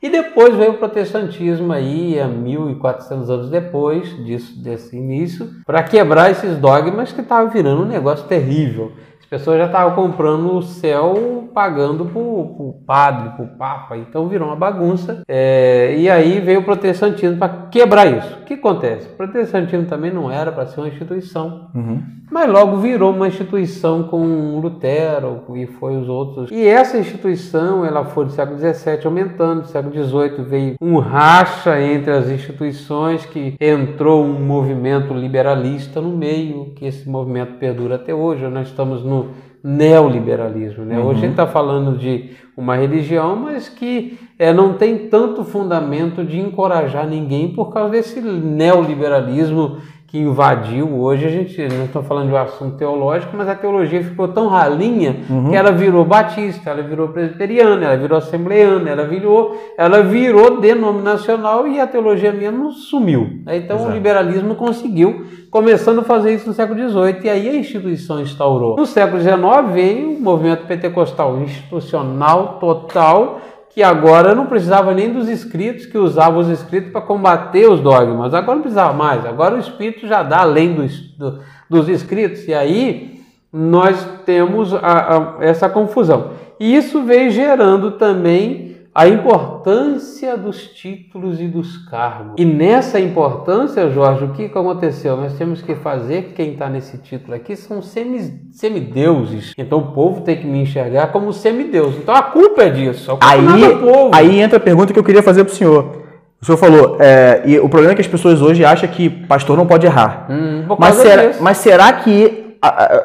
[0.03, 6.31] e depois veio o protestantismo aí, há 1400 anos depois disso, desse início, para quebrar
[6.31, 8.93] esses dogmas que estavam virando um negócio terrível
[9.31, 13.97] pessoas já estavam comprando o céu pagando para o padre, para o papa.
[13.97, 15.23] Então virou uma bagunça.
[15.29, 18.39] É, e aí veio o protestantismo para quebrar isso.
[18.41, 19.07] O que acontece?
[19.09, 21.71] O protestantismo também não era para ser uma instituição.
[21.75, 22.21] Uhum.
[22.31, 26.51] Mas logo virou uma instituição com Lutero e foi os outros.
[26.53, 31.81] E essa instituição, ela foi do século XVII aumentando, do século XVIII veio um racha
[31.81, 38.15] entre as instituições que entrou um movimento liberalista no meio, que esse movimento perdura até
[38.15, 38.47] hoje.
[38.47, 39.31] Nós estamos no
[39.63, 40.85] neoliberalismo.
[40.85, 40.99] Né?
[40.99, 46.25] Hoje a gente está falando de uma religião, mas que é, não tem tanto fundamento
[46.25, 49.79] de encorajar ninguém por causa desse neoliberalismo
[50.11, 51.25] que invadiu hoje.
[51.27, 55.17] A gente não estou falando de um assunto teológico, mas a teologia ficou tão ralinha
[55.31, 55.51] Uhum.
[55.51, 61.67] que ela virou batista, ela virou presbiteriana, ela virou assembleiana, ela virou, ela virou denominacional
[61.69, 63.41] e a teologia mesmo sumiu.
[63.47, 63.91] Então Exato.
[63.91, 68.77] o liberalismo conseguiu, começando a fazer isso no século XVIII, e aí a instituição instaurou.
[68.77, 69.39] No século XIX
[69.73, 73.41] veio o movimento pentecostal institucional total,
[73.73, 78.35] que agora não precisava nem dos escritos, que usava os escritos para combater os dogmas.
[78.35, 82.47] Agora não precisava mais, agora o Espírito já dá além dos, do- dos escritos.
[82.49, 83.21] E aí
[83.53, 86.33] nós temos a- a- essa confusão.
[86.59, 92.33] E isso veio gerando também a importância dos títulos e dos cargos.
[92.37, 95.17] E nessa importância, Jorge, o que aconteceu?
[95.17, 99.53] Nós temos que fazer que quem está nesse título aqui são semi- semideuses.
[99.57, 101.95] Então o povo tem que me enxergar como semideus.
[101.99, 103.11] Então a culpa é disso.
[103.11, 104.11] Culpa Aí, é povo.
[104.13, 106.01] aí entra a pergunta que eu queria fazer pro senhor.
[106.43, 109.59] O senhor falou, é, e o problema é que as pessoas hoje acham que pastor
[109.59, 110.27] não pode errar.
[110.31, 112.40] Hum, Mas será, mas será que.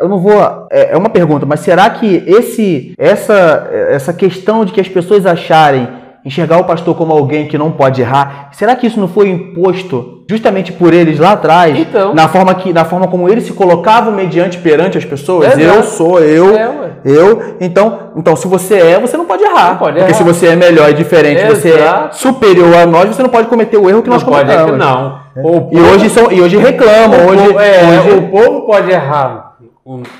[0.01, 0.67] Eu não vou.
[0.71, 5.25] É é uma pergunta, mas será que esse, essa, essa questão de que as pessoas
[5.25, 5.87] acharem
[6.25, 10.23] enxergar o pastor como alguém que não pode errar, será que isso não foi imposto
[10.27, 11.77] justamente por eles lá atrás?
[11.77, 12.15] Então.
[12.15, 15.55] Na forma, que, na forma como eles se colocavam mediante perante as pessoas?
[15.57, 15.61] Exato.
[15.77, 16.57] Eu sou eu.
[16.57, 16.71] É.
[17.05, 19.69] Eu, então, então, se você é, você não pode errar.
[19.73, 20.17] Não pode porque errar.
[20.17, 22.17] se você é melhor e diferente, você é Exato.
[22.17, 24.63] superior a nós, você não pode cometer o erro que não nós pode é que
[24.63, 24.79] cometemos.
[24.79, 25.19] não.
[25.37, 27.27] O E hoje, são, e hoje reclamam.
[27.27, 29.44] O Hoje, povo- é, hoje- o povo pode errar.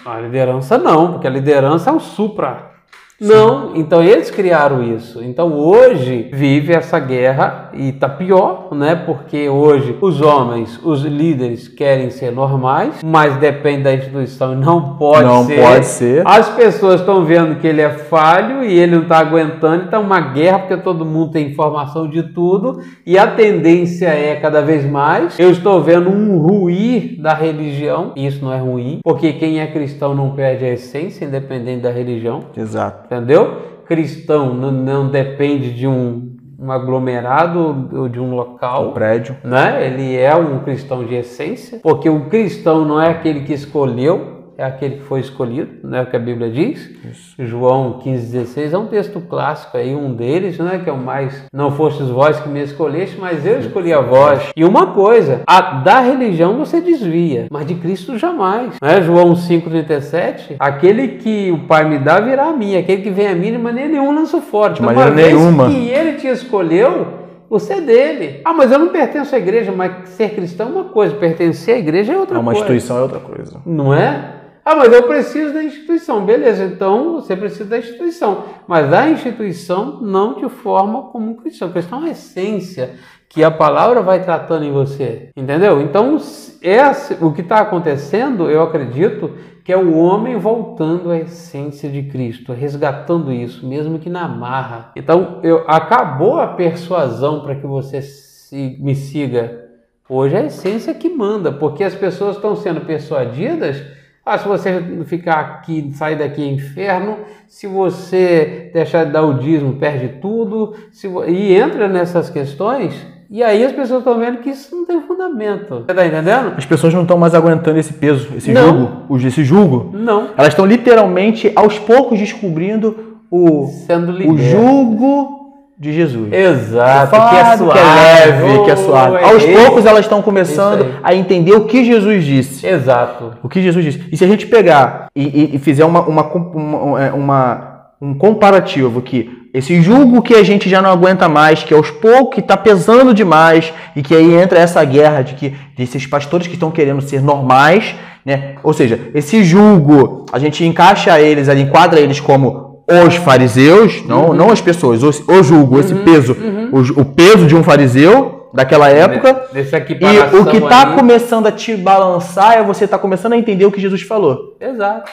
[0.06, 2.75] A liderança não, porque a liderança é o supra.
[3.20, 5.24] Não, então eles criaram isso.
[5.24, 8.94] Então hoje vive essa guerra e tá pior, né?
[8.94, 14.98] Porque hoje os homens, os líderes querem ser normais, mas depende da instituição e não
[14.98, 15.62] pode Não ser.
[15.62, 16.28] pode ser.
[16.28, 20.06] As pessoas estão vendo que ele é falho e ele não está aguentando, então é
[20.06, 24.86] uma guerra porque todo mundo tem informação de tudo e a tendência é cada vez
[24.86, 25.40] mais.
[25.40, 29.68] Eu estou vendo um ruir da religião, e isso não é ruim, porque quem é
[29.68, 33.05] cristão não perde a essência, independente da religião, Exato.
[33.06, 33.62] Entendeu?
[33.88, 39.38] Cristão não, não depende de um, um aglomerado ou de um local O prédio.
[39.44, 39.86] né?
[39.86, 44.64] Ele é um cristão de essência, porque o cristão não é aquele que escolheu, é
[44.64, 46.02] aquele que foi escolhido, né?
[46.02, 46.90] O que a Bíblia diz.
[47.38, 50.80] João 15,16 é um texto clássico aí, um deles, né?
[50.84, 51.46] Que é o mais.
[51.54, 54.52] Não fostes vós que me escolheste, mas eu escolhi a vós.
[54.56, 58.76] E uma coisa, a, da religião você desvia, mas de Cristo jamais.
[58.82, 59.02] Né?
[59.02, 63.36] João 5,37, aquele que o Pai me dá virá a mim, aquele que vem a
[63.36, 64.74] mim de maneira nenhuma lanço fora.
[64.74, 65.70] De maneira uma nenhuma.
[65.70, 68.42] que ele te escolheu, você é dele.
[68.44, 71.78] Ah, mas eu não pertenço à igreja, mas ser cristão é uma coisa, pertencer à
[71.78, 72.66] igreja é outra É uma coisa.
[72.66, 73.62] instituição, é outra coisa.
[73.66, 74.35] Não é?
[74.66, 76.26] Ah, mas eu preciso da instituição.
[76.26, 78.46] Beleza, então você precisa da instituição.
[78.68, 81.72] Mas a instituição não te forma como um cristão.
[81.72, 82.96] Cristão é uma essência
[83.30, 85.30] que a palavra vai tratando em você.
[85.38, 85.80] Entendeu?
[85.82, 86.18] Então,
[86.62, 89.32] esse, o que está acontecendo, eu acredito,
[89.64, 94.92] que é o homem voltando à essência de Cristo, resgatando isso, mesmo que na marra.
[94.96, 99.64] Então, eu, acabou a persuasão para que você se- me siga.
[100.10, 103.95] Hoje é a essência que manda, porque as pessoas estão sendo persuadidas.
[104.26, 107.18] Ah, se você ficar aqui, sair daqui é inferno.
[107.48, 110.74] Se você deixar de dar o dízimo, perde tudo.
[110.92, 112.96] Se e entra nessas questões.
[113.30, 115.84] E aí as pessoas estão vendo que isso não tem fundamento.
[115.86, 116.54] Você tá entendendo?
[116.58, 119.06] As pessoas não estão mais aguentando esse peso, esse Não.
[119.16, 119.92] esse jugo.
[119.94, 120.30] Não.
[120.36, 125.45] Elas estão literalmente, aos poucos, descobrindo o, Sendo o liberto.
[125.78, 126.32] De Jesus.
[126.32, 127.16] Exato.
[127.16, 127.72] O que é suave.
[127.74, 129.16] que é leve, que é suave.
[129.16, 129.54] Oh, é Aos esse.
[129.54, 132.66] poucos elas estão começando a entender o que Jesus disse.
[132.66, 133.34] Exato.
[133.44, 134.02] O que Jesus disse.
[134.12, 138.14] E se a gente pegar e, e- e fizer uma, uma, uma- é, uma- um
[138.14, 142.58] comparativo que esse julgo que a gente já não aguenta mais, que aos poucos está
[142.58, 147.02] pesando demais, e que aí entra essa guerra de que desses pastores que estão querendo
[147.02, 148.56] ser normais, né?
[148.64, 154.52] Ou seja, esse julgo, a gente encaixa eles enquadra eles como os fariseus, não, não
[154.52, 156.36] as pessoas, o, o julgo, esse peso,
[156.72, 159.48] o, ju- o peso de um fariseu daquela época.
[159.76, 163.66] Aqui E o que está começando a te balançar é você estar começando a entender
[163.66, 164.56] o que Jesus falou.
[164.60, 165.10] Exato.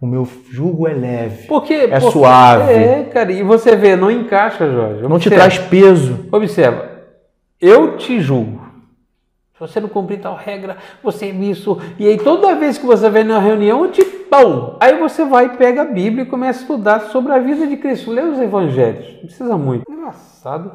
[0.00, 1.46] O meu jugo é leve.
[1.46, 2.72] Porque, é porque- suave.
[2.72, 5.02] É, cara, e você vê, não encaixa, Jorge.
[5.02, 5.36] Não te Observa.
[5.36, 6.20] traz peso.
[6.32, 6.88] Observa,
[7.60, 8.63] eu te julgo.
[9.54, 11.80] Se você não cumprir tal regra, você é isso.
[11.98, 14.76] E aí toda vez que você vem na reunião, eu te pão.
[14.80, 18.10] Aí você vai, pega a Bíblia e começa a estudar sobre a vida de Cristo.
[18.10, 19.06] Lê os evangelhos.
[19.14, 19.84] Não precisa muito.
[19.90, 20.72] Engraçado.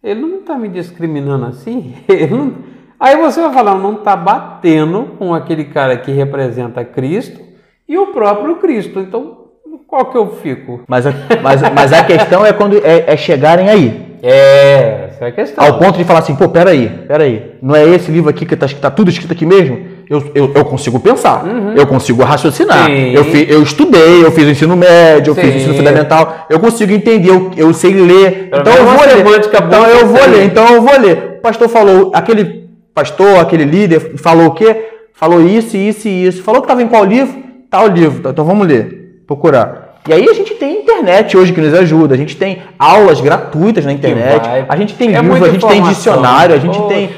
[0.00, 1.94] Ele não está me discriminando assim.
[2.30, 7.40] Não- Aí você vai falar, não está batendo com aquele cara que representa Cristo
[7.88, 9.00] e o próprio Cristo.
[9.00, 9.48] Então,
[9.88, 10.82] qual que eu fico?
[10.86, 11.10] Mas a,
[11.42, 14.11] mas, mas a questão é quando é, é chegarem aí.
[14.22, 15.64] É, essa é a questão.
[15.64, 17.52] Ao ponto de falar assim, pô, peraí, peraí.
[17.60, 19.90] Não é esse livro aqui que tá, que tá tudo escrito aqui mesmo?
[20.08, 21.42] Eu, eu, eu consigo pensar,
[21.74, 22.88] eu consigo raciocinar.
[22.88, 22.96] Uhum.
[22.96, 23.12] Sim.
[23.14, 25.56] Eu, fi- eu estudei, eu fiz o ensino médio, eu fiz o Sim.
[25.58, 28.50] ensino fundamental, eu consigo entender, eu, eu sei ler.
[28.50, 29.40] Pelo então eu menos vou ler.
[29.56, 31.36] Então eu vou ler, então eu vou ler.
[31.38, 34.88] O pastor falou, aquele pastor, aquele líder, falou o quê?
[35.14, 36.42] Falou isso, isso e isso.
[36.42, 37.42] Falou que estava em qual livro?
[37.70, 38.28] Tal livro.
[38.28, 39.81] Então vamos ler, procurar.
[40.08, 43.84] E aí a gente tem internet hoje que nos ajuda, a gente tem aulas gratuitas
[43.84, 46.88] na internet, a gente tem É livro, a gente tem dicionário, a gente Poxa.
[46.88, 47.10] tem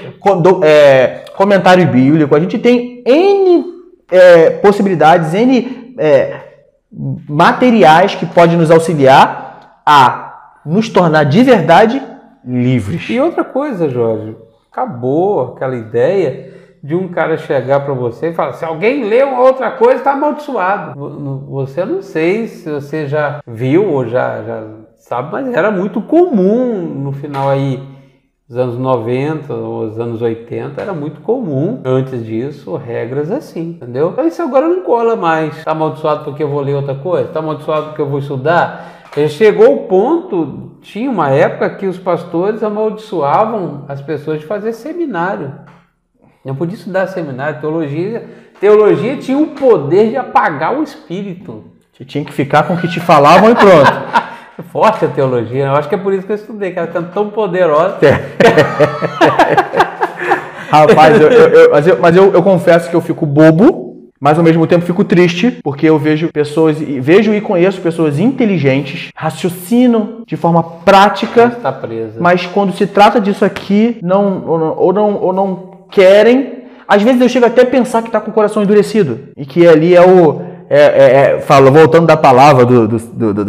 [0.62, 3.64] é, comentário bíblico, a gente tem N
[4.10, 6.40] é, possibilidades, N é,
[7.28, 12.02] materiais que podem nos auxiliar a nos tornar de verdade
[12.46, 13.08] livres.
[13.08, 14.36] E outra coisa, Jorge,
[14.70, 16.53] acabou aquela ideia
[16.84, 20.98] de um cara chegar para você e falar: se alguém uma outra coisa, está amaldiçoado.
[20.98, 24.64] Vo- Você não sei se você já viu ou já, já
[24.98, 27.82] sabe, mas era muito comum no final aí
[28.58, 34.10] anos 90, os anos 80, era muito comum, antes disso, regras assim, entendeu?
[34.10, 35.64] Então isso agora não cola mais.
[35.64, 37.28] Tá amaldiçoado porque eu vou ler outra coisa?
[37.30, 38.92] Tá amaldiçoado porque eu vou estudar?
[39.16, 44.72] Eh, Chegou o ponto, tinha uma época que os pastores amaldiçoavam as pessoas de fazer
[44.74, 45.52] seminário.
[46.44, 48.24] Não podia estudar seminário, teologia.
[48.60, 51.64] Teologia tinha o poder de apagar o espírito.
[51.92, 53.90] Você tinha que ficar com o que te falavam e pronto.
[54.58, 56.88] É Forte a teologia, eu acho que é por isso que eu estudei, que ela
[56.88, 57.96] é tão poderosa.
[60.70, 64.38] Rapaz, eu- eu- eu- mas, eu, mas eu, eu confesso que eu fico bobo, mas
[64.38, 70.22] ao mesmo tempo fico triste, porque eu vejo pessoas, vejo e conheço pessoas inteligentes, raciocinam
[70.26, 72.18] de forma prática, Está presa.
[72.20, 76.64] mas quando se trata disso aqui, não ou não, ou não, ou não querem.
[76.86, 79.66] Às vezes eu chego até a pensar que está com o coração endurecido e que
[79.66, 80.42] ali é o.
[80.68, 83.44] É, é, é, fala, voltando da palavra do, do, do, do-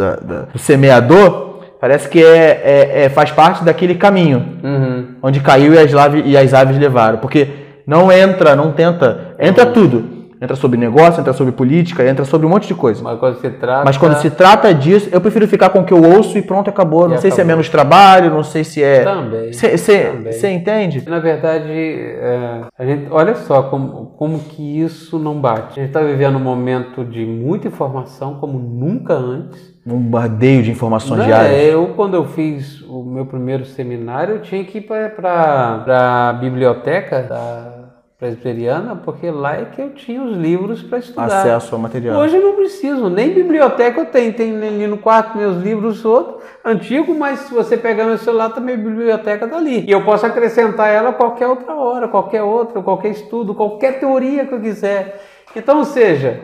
[0.52, 5.06] do semeador, parece que é, é- é- faz parte daquele caminho Uhum.
[5.22, 7.18] onde caiu e as, lave- e as aves levaram.
[7.18, 7.48] Porque
[7.86, 9.34] não entra, não tenta.
[9.40, 10.15] Entra tudo.
[10.40, 13.02] Entra sobre negócio, entra sobre política, entra sobre um monte de coisa.
[13.02, 13.84] Mas quando se trata.
[13.84, 16.68] Mas quando se trata disso, eu prefiro ficar com o que eu ouço e pronto,
[16.68, 17.08] acabou.
[17.08, 19.02] Não E sei se é menos trabalho, não sei se é.
[19.02, 19.52] Também.
[19.52, 21.02] Você entende?
[21.08, 25.78] Na verdade, é, a gente, olha só como, como que isso não bate.
[25.80, 29.74] A gente está vivendo um momento de muita informação como nunca antes.
[29.86, 31.26] Um bombardeio de informações Né?
[31.26, 31.62] diárias.
[31.72, 37.22] Eu, quando eu fiz o meu primeiro seminário, eu tinha que ir para a biblioteca
[37.22, 37.75] da
[38.18, 41.26] presbiteriana, porque lá é que eu tinha os livros para estudar.
[41.26, 42.18] Acesso ao material.
[42.18, 44.32] Hoje eu não preciso, nem biblioteca eu tenho.
[44.32, 48.74] Tem ali no quarto meus livros outros, antigo, mas se você pegar meu celular, também
[48.74, 49.84] a biblioteca tá ali.
[49.86, 54.46] E eu posso acrescentar ela a qualquer outra hora, qualquer outra, qualquer estudo, qualquer teoria
[54.46, 55.22] que eu quiser.
[55.54, 56.40] Então, ou seja,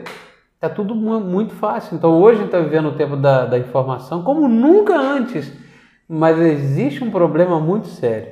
[0.61, 1.97] é tudo mu- muito fácil.
[1.97, 5.51] Então hoje a gente está vivendo o tempo da, da informação como nunca antes.
[6.09, 8.29] Mas existe um problema muito sério.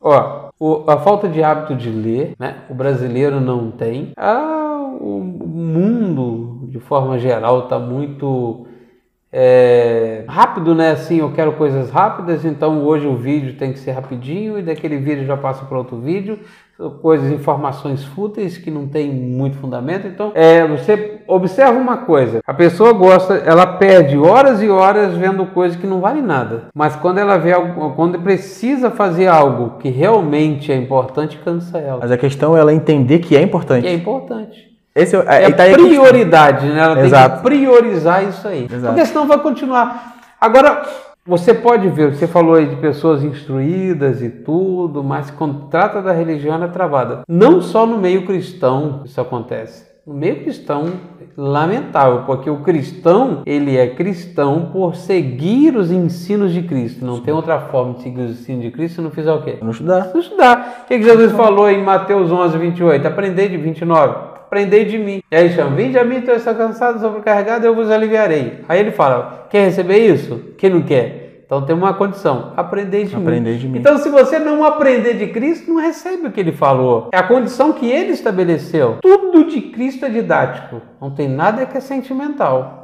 [0.00, 2.64] Ó, o- a falta de hábito de ler, né?
[2.70, 4.12] O brasileiro não tem.
[4.16, 8.66] Ah, o mundo, de forma geral, está muito
[9.36, 10.92] é, rápido, né?
[10.92, 14.96] Assim, eu quero coisas rápidas, então hoje o vídeo tem que ser rapidinho e daquele
[14.98, 16.38] vídeo já passa para outro vídeo.
[17.00, 20.08] Coisas, informações fúteis que não tem muito fundamento.
[20.08, 25.46] Então, é, você observa uma coisa: a pessoa gosta, ela perde horas e horas vendo
[25.46, 26.64] coisas que não valem nada.
[26.74, 32.00] Mas quando ela vê algo, quando precisa fazer algo que realmente é importante, cansa ela.
[32.00, 33.84] Mas a questão é ela entender que é importante.
[33.84, 34.74] E é importante.
[34.94, 36.80] Esse é, É aí tá prioridade, né?
[36.80, 37.36] Ela tem Exato.
[37.36, 38.64] que priorizar isso aí.
[38.64, 38.94] Exato.
[38.94, 40.14] Porque senão vai continuar.
[40.40, 40.82] Agora,
[41.26, 46.12] você pode ver, você falou aí de pessoas instruídas e tudo, mas quando trata da
[46.12, 47.22] religião ela é travada.
[47.26, 49.94] Não só no meio cristão isso acontece.
[50.06, 50.92] No meio cristão,
[51.34, 57.02] lamentável, porque o cristão, ele é cristão por seguir os ensinos de Cristo.
[57.02, 59.56] Não tem outra forma de seguir os ensinos de Cristo se não fizer o quê?
[59.62, 60.10] Não estudar.
[60.12, 60.82] Não estudar.
[60.84, 63.08] O que, Jesus falou em Mateus 11, 28?
[63.08, 64.23] Aprendei de 29.
[64.54, 65.20] Aprendei de mim.
[65.32, 68.60] E aí chama, vinde a mim, todos estão cansados, sobrecarregados, eu vos aliviarei.
[68.68, 70.54] Aí ele fala, quer receber isso?
[70.56, 71.42] Quem não quer?
[71.44, 73.58] Então tem uma condição: aprender de Aprender mim.
[73.58, 73.78] de mim.
[73.80, 77.10] Então, se você não aprender de Cristo, não recebe o que ele falou.
[77.12, 78.98] É a condição que ele estabeleceu.
[79.02, 80.80] Tudo de Cristo é didático.
[81.00, 82.83] Não tem nada que é sentimental.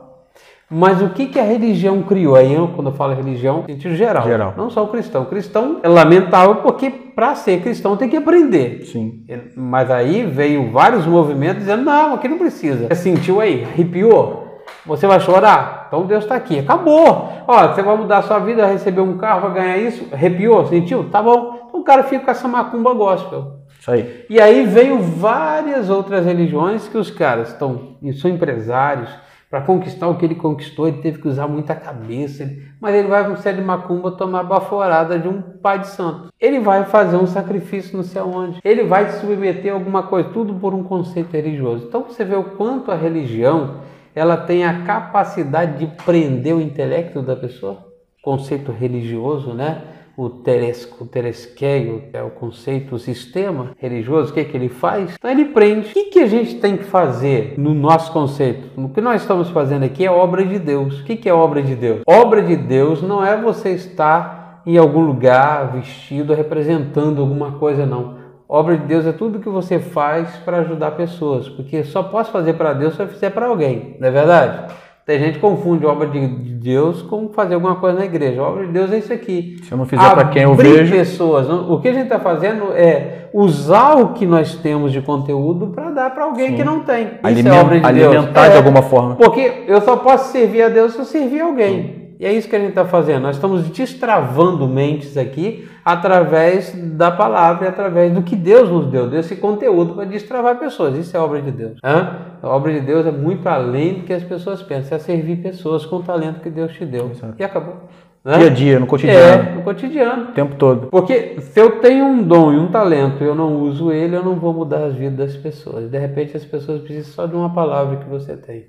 [0.72, 2.37] Mas o que, que a religião criou?
[2.37, 4.22] Aí, eu, quando eu falo religião, em sentido geral.
[4.22, 4.54] Geral.
[4.56, 5.22] Não só o cristão.
[5.22, 8.85] O cristão é lamentável porque, para ser cristão, tem que aprender.
[8.85, 9.24] Sim.
[9.56, 12.87] Mas aí veio vários movimentos dizendo: não, aqui não precisa.
[12.87, 14.61] Você sentiu aí, arrepiou?
[14.87, 15.87] Você vai chorar?
[15.88, 16.61] Então Deus está aqui.
[16.61, 17.28] Acabou.
[17.48, 20.06] Ó, você vai mudar a sua vida, vai receber um carro, vai ganhar isso.
[20.12, 20.66] Arrepiou?
[20.66, 21.11] Sentiu?
[21.11, 21.66] Tá bom.
[21.68, 23.56] Então o cara fica com essa macumba gospel.
[23.78, 24.24] Isso aí.
[24.30, 29.11] E aí veio várias outras religiões que os caras estão, são empresários.
[29.51, 32.49] Para conquistar o que ele conquistou, ele teve que usar muita cabeça.
[32.81, 36.33] Mas ele vai com ser de macumba tomar baforada de um pai de santo.
[36.41, 38.61] Ele vai fazer um sacrifício não sei aonde.
[38.65, 41.87] Ele vai submeter a alguma coisa, tudo por um conceito religioso.
[41.89, 43.81] Então você vê o quanto a religião
[44.15, 47.79] ela tem a capacidade de prender o intelecto da pessoa.
[48.23, 49.83] Conceito religioso, né?
[50.20, 54.68] O teresco, teresqueio, que é o conceito, o sistema religioso, o que, é que ele
[54.68, 55.14] faz?
[55.18, 55.88] Então ele prende.
[55.88, 58.68] O que, que a gente tem que fazer no nosso conceito?
[58.78, 61.00] O que nós estamos fazendo aqui é obra de Deus.
[61.00, 62.02] O que, que é obra de Deus?
[62.06, 68.18] Obra de Deus não é você estar em algum lugar vestido representando alguma coisa, não.
[68.46, 72.54] Obra de Deus é tudo que você faz para ajudar pessoas, porque só posso fazer
[72.54, 74.74] para Deus se eu fizer para alguém, não é verdade?
[75.11, 78.40] Tem gente que confunde obra de de Deus com fazer alguma coisa na igreja.
[78.40, 79.57] A obra de Deus é isso aqui.
[79.64, 80.92] Se eu não fizer para quem eu vejo.
[80.94, 81.49] pessoas.
[81.51, 85.90] O que a gente está fazendo é usar o que nós temos de conteúdo para
[85.90, 87.05] dar para alguém que não tem.
[87.07, 88.14] Isso Alimen- é obra de Deus.
[88.16, 88.57] alimentar de É.
[88.59, 89.16] alguma forma.
[89.16, 92.14] Porque eu só posso servir a Deus se eu servir alguém.
[92.20, 93.23] E é isso que a gente está fazendo.
[93.23, 99.09] Nós estamos destravando mentes aqui através da palavra e através do que Deus nos deu,
[99.09, 100.96] desse conteúdo para destravar pessoas.
[100.96, 101.79] Isso é obra de Deus.
[101.83, 102.16] Hã?
[102.42, 104.96] A obra de Deus é muito além do que as pessoas pensam.
[104.96, 107.11] É servir pessoas com o talento que Deus te deu.
[107.38, 107.76] E acabou.
[108.22, 109.55] Dia a dia, no É, cotidiano.
[109.55, 110.22] no cotidiano.
[110.24, 110.88] O tempo todo.
[110.88, 114.22] Porque se eu tenho um dom e um talento e eu não uso ele, eu
[114.22, 115.90] não vou mudar as vidas das pessoas.
[115.90, 118.66] De repente as pessoas precisam só de uma palavra que você tem,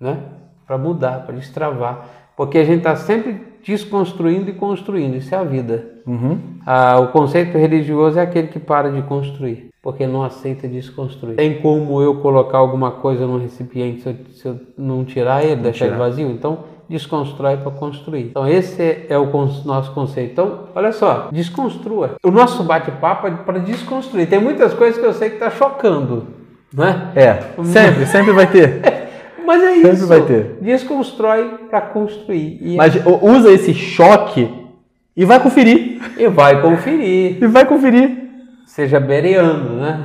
[0.00, 0.18] né?
[0.64, 2.06] Para mudar, para destravar.
[2.36, 5.16] Porque a gente está sempre desconstruindo e construindo.
[5.16, 5.86] Isso é a vida.
[6.06, 6.38] Uhum.
[6.66, 11.36] Ah, o conceito religioso é aquele que para de construir, porque não aceita desconstruir.
[11.36, 15.56] Tem como eu colocar alguma coisa num recipiente se eu, se eu não tirar ele,
[15.56, 16.04] deixar ele tirar.
[16.08, 16.30] vazio?
[16.30, 18.22] Então, desconstrói para construir.
[18.22, 19.26] Então, esse é o
[19.64, 20.32] nosso conceito.
[20.32, 22.16] Então, olha só, desconstrua.
[22.24, 24.26] O nosso bate-papo é para desconstruir.
[24.28, 26.24] Tem muitas coisas que eu sei que está chocando,
[26.72, 27.10] né?
[27.14, 27.32] É,
[27.64, 28.80] sempre, sempre vai ter.
[29.46, 30.06] Mas é Sempre isso.
[30.06, 30.56] vai ter.
[30.62, 32.58] Desconstrói para construir.
[32.62, 34.48] E, Mas o- usa esse choque
[35.16, 36.00] e vai conferir.
[36.18, 37.38] e vai conferir.
[37.42, 38.24] E vai conferir.
[38.66, 40.00] Seja bereano, né?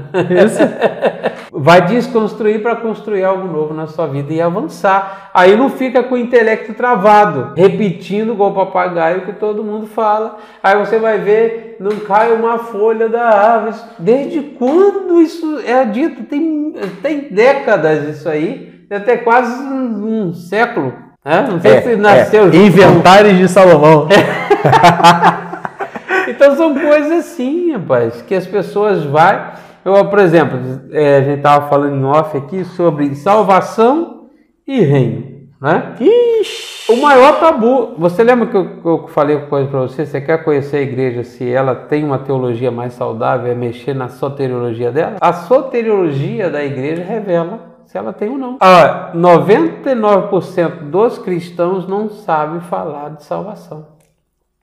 [0.46, 0.60] Isso.
[1.52, 5.32] Vai desconstruir para construir algo novo na sua vida e avançar.
[5.34, 10.38] Aí não fica com o intelecto travado, repetindo igual papagaio que todo mundo fala.
[10.62, 13.76] Aí você vai ver, não cai uma folha da árvore.
[13.98, 16.24] Desde quando isso é dito?
[16.26, 20.94] Tem, tem décadas isso aí, até quase um, um século.
[21.26, 21.48] né?
[21.50, 22.56] Não sei se nasceu é.
[22.56, 24.08] Inventares de Salomão.
[26.28, 29.54] então são coisas assim, rapaz, que as pessoas vai.
[29.84, 30.60] Eu, por exemplo,
[30.92, 34.28] é, a gente estava falando em off aqui sobre salvação
[34.68, 35.96] e reino, né?
[36.00, 36.80] Ixi.
[36.90, 37.94] O maior tabu.
[38.00, 40.08] Você lembra que eu, que eu falei uma coisa para você?
[40.08, 43.52] Você quer conhecer a igreja se ela tem uma teologia mais saudável?
[43.52, 45.18] É mexer na soteriologia dela?
[45.22, 48.58] A soteriologia da igreja revela se ela tem ou não.
[48.60, 53.99] Ah, 99% dos cristãos não sabem falar de salvação.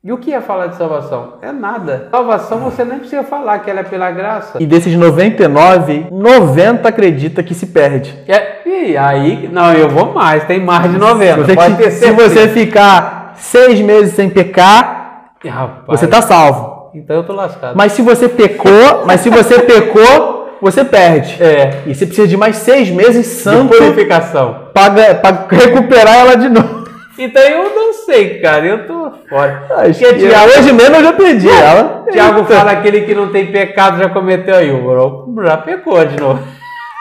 [0.06, 1.32] E o que é falar de salvação?
[1.42, 2.06] É nada.
[2.12, 4.56] Salvação você nem precisa falar que ela é pela graça.
[4.62, 8.16] E desses 99, 90 acredita que se perde.
[8.28, 11.42] É, e aí, não, eu vou mais, tem mais de 90.
[11.44, 16.92] Você pode que- ter se você ficar seis meses sem pecar, Rapaz, você tá salvo.
[16.94, 17.74] Então eu tô lascado.
[17.76, 21.42] Mas se você pecou, mas se você pecou, você perde.
[21.42, 21.82] É.
[21.84, 24.66] E você precisa de mais seis meses De santo purificação.
[24.72, 26.75] para recuperar ela de novo.
[27.18, 29.66] Então eu não sei, cara, eu tô fora.
[29.70, 32.04] Acho Porque que Tiago, hoje mesmo eu já perdi ela.
[32.10, 34.70] Tiago fala aquele que não tem pecado já cometeu aí.
[34.70, 36.42] O já pecou de novo.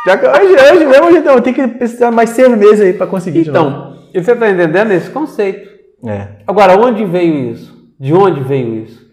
[0.05, 3.41] Já hoje, hoje mesmo não, tem que precisar mais seis meses aí para conseguir.
[3.41, 5.67] Então, você está entendendo esse conceito?
[6.05, 6.27] É.
[6.47, 7.73] Agora, onde veio isso?
[7.99, 9.04] De onde veio isso?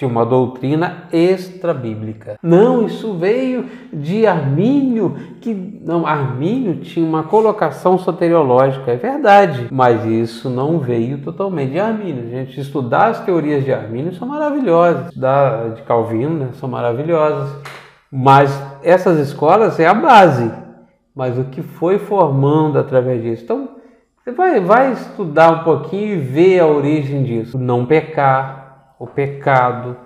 [0.00, 2.38] De uma doutrina extra-bíblica.
[2.42, 5.52] Não, isso veio de Armínio, que
[5.84, 12.30] não, Armínio tinha uma colocação soteriológica, é verdade, mas isso não veio totalmente de Armínio.
[12.30, 17.50] Gente estudar as teorias de Armínio são maravilhosas, da de Calvino, né, são maravilhosas.
[18.10, 18.50] Mas
[18.82, 20.50] essas escolas é a base.
[21.14, 23.44] Mas o que foi formando através disso?
[23.44, 23.68] Então,
[24.24, 27.58] Você vai, vai estudar um pouquinho e ver a origem disso.
[27.58, 28.59] Não pecar,
[29.00, 29.96] o pecado.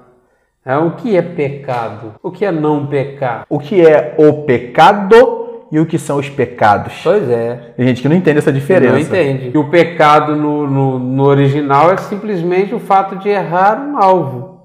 [0.64, 2.14] É, o que é pecado?
[2.22, 3.44] O que é não pecar?
[3.50, 7.00] O que é o pecado e o que são os pecados?
[7.02, 7.72] Pois é.
[7.76, 8.92] Tem gente que não entende essa diferença.
[8.92, 9.50] Não entende.
[9.52, 14.60] E o pecado no, no, no original é simplesmente o fato de errar um alvo.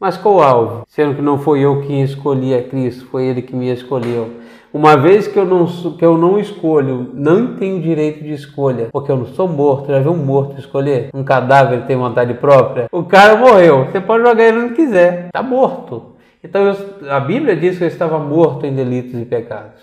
[0.00, 0.84] Mas qual alvo?
[0.88, 4.30] Sendo que não foi eu quem escolhi a Cristo, foi Ele que me escolheu.
[4.74, 9.08] Uma vez que eu não, que eu não escolho, não tenho direito de escolha, porque
[9.08, 9.86] eu não sou morto.
[9.86, 11.10] Já viu um morto escolher?
[11.14, 12.88] Um cadáver tem vontade própria?
[12.90, 13.84] O cara morreu.
[13.84, 15.26] Você pode jogar ele onde quiser.
[15.26, 16.16] Está morto.
[16.42, 19.80] Então eu, a Bíblia diz que eu estava morto em delitos e pecados.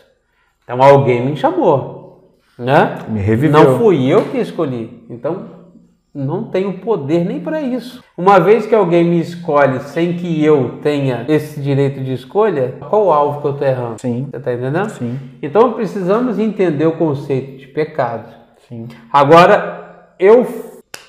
[0.65, 2.35] Então alguém me chamou.
[2.59, 2.97] Né?
[3.07, 3.63] Me reviveu.
[3.63, 5.05] Não fui eu que escolhi.
[5.09, 5.60] Então
[6.13, 8.03] não tenho poder nem para isso.
[8.17, 13.05] Uma vez que alguém me escolhe sem que eu tenha esse direito de escolha, qual
[13.05, 14.01] o alvo que eu estou errando?
[14.01, 14.27] Sim.
[14.29, 14.89] Você está entendendo?
[14.89, 15.17] Sim.
[15.41, 18.25] Então precisamos entender o conceito de pecado.
[18.67, 18.87] Sim.
[19.11, 20.45] Agora, eu.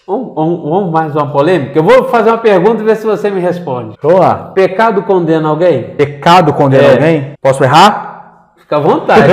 [0.07, 1.79] Vamos, vamos mais uma polêmica?
[1.79, 3.97] Eu vou fazer uma pergunta e ver se você me responde.
[4.03, 4.51] Lá.
[4.55, 5.83] Pecado condena alguém?
[5.97, 6.93] Pecado condena É.
[6.93, 7.33] alguém?
[7.41, 8.53] Posso errar?
[8.57, 9.33] Fica à vontade.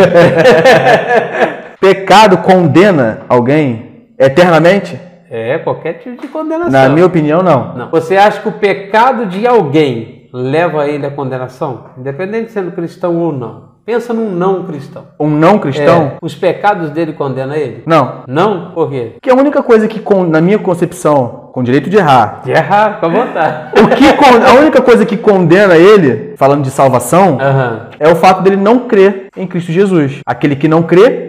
[1.81, 5.08] Pecado condena alguém eternamente?
[5.29, 6.71] É, qualquer tipo de condenação.
[6.71, 7.73] Na minha opinião, não.
[7.75, 7.89] Não.
[7.91, 11.85] Você acha que o pecado de alguém leva ele à condenação?
[11.97, 13.69] Independente de sendo cristão ou não.
[13.85, 15.05] Pensa num não cristão.
[15.19, 16.03] Um não cristão?
[16.03, 17.81] É, os pecados dele condenam ele?
[17.87, 18.17] Não.
[18.27, 18.69] Não?
[18.71, 19.13] Por quê?
[19.19, 23.07] Que a única coisa que, na minha concepção, com direito de errar, De errar, fica
[23.07, 23.71] à vontade.
[23.81, 27.87] o que con- a única coisa que condena ele, falando de salvação, Aham.
[27.99, 30.19] é o fato dele não crer em Cristo Jesus.
[30.23, 31.28] Aquele que não crê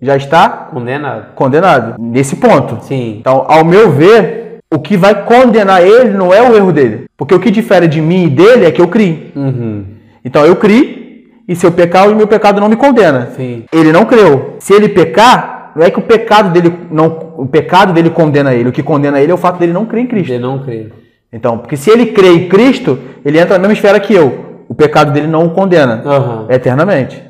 [0.00, 1.26] já está Condenado.
[1.34, 1.94] condenado.
[1.98, 2.78] Nesse ponto.
[2.82, 3.16] Sim.
[3.20, 7.06] Então, ao meu ver, o que vai condenar ele não é o erro dele.
[7.16, 9.32] Porque o que difere de mim e dele é que eu criei.
[9.36, 9.84] Uhum.
[10.24, 13.28] Então eu criei, e se eu pecar, o meu pecado não me condena.
[13.36, 13.64] Sim.
[13.72, 14.54] Ele não creu.
[14.58, 18.68] Se ele pecar, não é que o pecado dele não, o pecado dele condena ele.
[18.68, 20.30] O que condena ele é o fato dele não crer em Cristo.
[20.32, 20.88] Ele não crê.
[21.32, 24.62] Então, porque se ele crê em Cristo, ele entra na mesma esfera que eu.
[24.68, 26.46] O pecado dele não o condena Aham.
[26.48, 27.22] eternamente.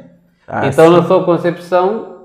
[0.46, 2.19] Ah, Então, na sua concepção,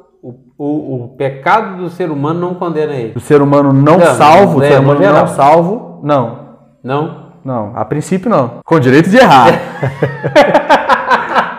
[0.58, 3.14] o, o, pecado do ser humano não condena ele.
[3.16, 5.20] o ser humano não, Não, salvo, o é, ser no humano geral.
[5.22, 6.46] não salvo, não.
[6.84, 7.26] Não?
[7.44, 8.60] Não, a princípio não.
[8.66, 9.48] Com direito de errar.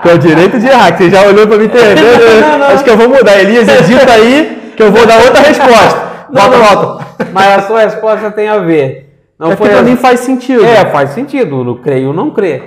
[0.02, 1.94] Com direito de errar, que você já olhou pra mim ter.
[2.40, 2.66] Não, não.
[2.68, 3.38] Acho que eu vou mudar.
[3.40, 6.06] Elias, edita aí que eu vou dar outra resposta.
[6.32, 7.06] Volta, volta.
[7.32, 9.04] Mas a sua resposta tem a ver.
[9.38, 10.64] Não é foi pra a- mim faz sentido.
[10.64, 11.64] É, faz sentido.
[11.64, 12.62] No creio ou não crê.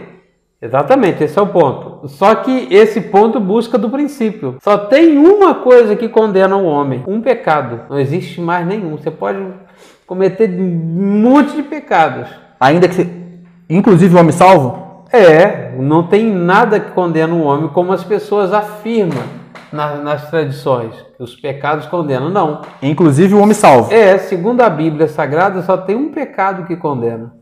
[0.62, 1.89] Exatamente, esse é o ponto.
[2.08, 4.58] Só que esse ponto busca do princípio.
[4.62, 7.82] Só tem uma coisa que condena o homem: um pecado.
[7.90, 8.98] Não existe mais nenhum.
[8.98, 9.40] Você pode
[10.08, 10.66] cometer um
[11.22, 12.30] monte de pecados.
[12.60, 13.08] Ainda que.
[13.70, 15.04] Inclusive o homem salvo?
[15.12, 19.24] É, não tem nada que condena o homem como as pessoas afirmam
[19.72, 20.94] na- nas tradições.
[21.20, 22.30] Os pecados condenam.
[22.30, 22.62] Não.
[22.82, 23.92] Inclusive o homem salvo.
[23.94, 27.34] É, segundo a Bíblia Sagrada, só tem um pecado que condena.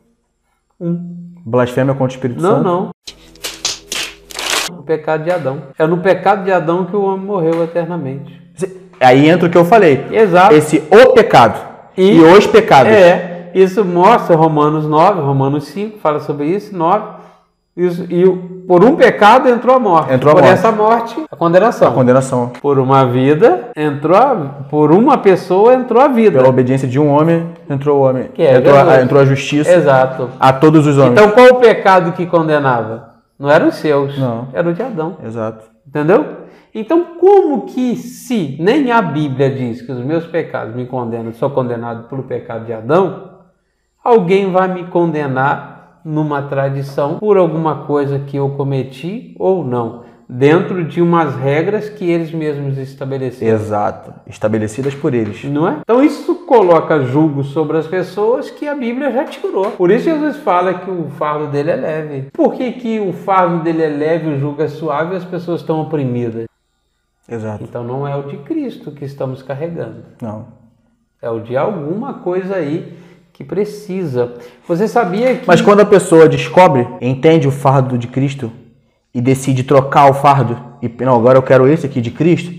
[0.80, 1.16] Um.
[1.45, 2.64] Blasfêmia contra o Espírito Não, Santo.
[2.64, 2.89] não.
[2.89, 2.91] O
[4.88, 5.57] pecado de Adão.
[5.77, 8.41] É no pecado de Adão que o homem morreu eternamente.
[8.99, 10.05] Aí entra o que eu falei.
[10.11, 10.55] Exato.
[10.55, 11.59] Esse o pecado.
[11.95, 12.91] E- E, os pecados.
[12.91, 17.17] É, isso mostra Romanos 9, Romanos 5, fala sobre isso, 9.
[17.75, 18.25] Isso, e
[18.67, 20.11] por um pecado entrou a morte.
[20.11, 20.53] Entrou a por morte.
[20.57, 21.88] essa morte, a condenação.
[21.89, 22.51] A condenação.
[22.59, 24.35] Por uma vida, entrou a,
[24.67, 26.39] por uma pessoa entrou a vida.
[26.39, 28.29] Pela obediência de um homem, entrou o homem.
[28.33, 30.29] Que é entrou, a, entrou a justiça Exato.
[30.39, 31.11] a todos os homens.
[31.13, 33.16] Então qual o pecado que condenava?
[33.39, 34.47] Não eram os seus, Não.
[34.53, 35.17] era o de Adão.
[35.23, 35.65] Exato.
[35.88, 36.47] Entendeu?
[36.73, 41.49] Então, como que se nem a Bíblia diz que os meus pecados me condenam, sou
[41.49, 43.31] condenado pelo pecado de Adão,
[44.03, 50.84] alguém vai me condenar numa tradição por alguma coisa que eu cometi ou não, dentro
[50.84, 53.55] de umas regras que eles mesmos estabeleceram.
[53.55, 54.13] Exato.
[54.28, 55.43] Estabelecidas por eles.
[55.45, 55.78] Não é?
[55.82, 59.71] Então isso coloca julgo sobre as pessoas que a Bíblia já tirou.
[59.71, 62.28] Por isso Jesus fala que o fardo dele é leve.
[62.34, 65.61] Por que, que o fardo dele é leve, o jugo é suave e as pessoas
[65.61, 66.45] estão oprimidas?
[67.30, 67.63] Exato.
[67.63, 70.03] Então não é o de Cristo que estamos carregando.
[70.21, 70.45] Não.
[71.21, 72.97] É o de alguma coisa aí
[73.34, 74.34] que precisa.
[74.67, 75.47] Você sabia que.
[75.47, 78.51] Mas quando a pessoa descobre, entende o fardo de Cristo
[79.14, 82.51] e decide trocar o fardo e não, agora eu quero esse aqui de Cristo,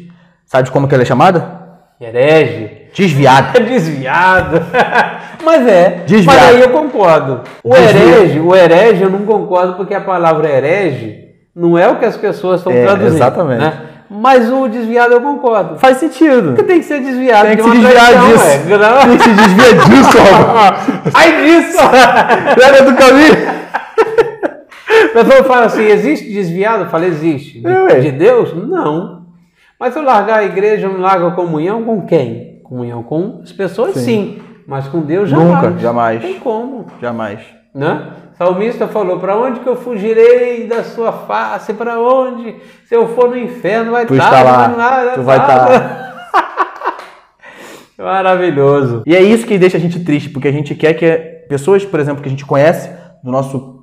[0.45, 1.59] sabe como que ela é chamada?
[2.01, 2.89] Herege.
[2.95, 3.61] Desviada.
[3.61, 4.61] Desviado.
[5.45, 6.03] Mas é.
[6.07, 6.37] Desviado.
[6.41, 7.41] Mas aí eu concordo.
[7.63, 12.05] O herege, o herege eu não concordo porque a palavra herege não é o que
[12.05, 13.15] as pessoas estão É, traduzindo.
[13.17, 13.61] exatamente.
[13.61, 13.81] né?
[14.11, 15.79] Mas o desviado eu concordo.
[15.79, 16.55] Faz sentido.
[16.55, 17.47] Porque tem que ser desviado.
[17.49, 18.45] Tem que se desviar traição, disso.
[18.45, 18.79] é.
[18.79, 20.87] Não- Tem que se desvia disso, rapaz.
[21.15, 21.79] Ai disso!
[22.59, 23.59] Lembra do caminho?
[25.25, 26.85] Pessoa fala assim: existe desviado?
[26.85, 27.61] Eu falo, existe.
[27.61, 28.55] De, É, de Deus?
[28.55, 29.27] Não.
[29.79, 32.61] Mas eu largar a igreja, eu não largo a comunhão com quem?
[32.65, 34.01] Comunhão com as pessoas, sim.
[34.01, 34.43] Sim.
[34.67, 35.63] Mas com Deus, jamais.
[35.65, 36.23] Nunca, jamais.
[36.23, 36.87] Não tem como.
[37.01, 37.41] Jamais.
[37.75, 38.09] Né?
[38.37, 41.75] Salmista falou: Para onde que eu fugirei da sua face?
[41.75, 42.57] Para onde?
[42.85, 44.67] Se eu for no inferno, vai Tu estar está lá.
[44.69, 46.09] lá, Tu vai estar.
[47.99, 49.03] Maravilhoso.
[49.07, 51.11] E é isso que deixa a gente triste, porque a gente quer que
[51.49, 52.91] pessoas, por exemplo, que a gente conhece,
[53.25, 53.78] do nosso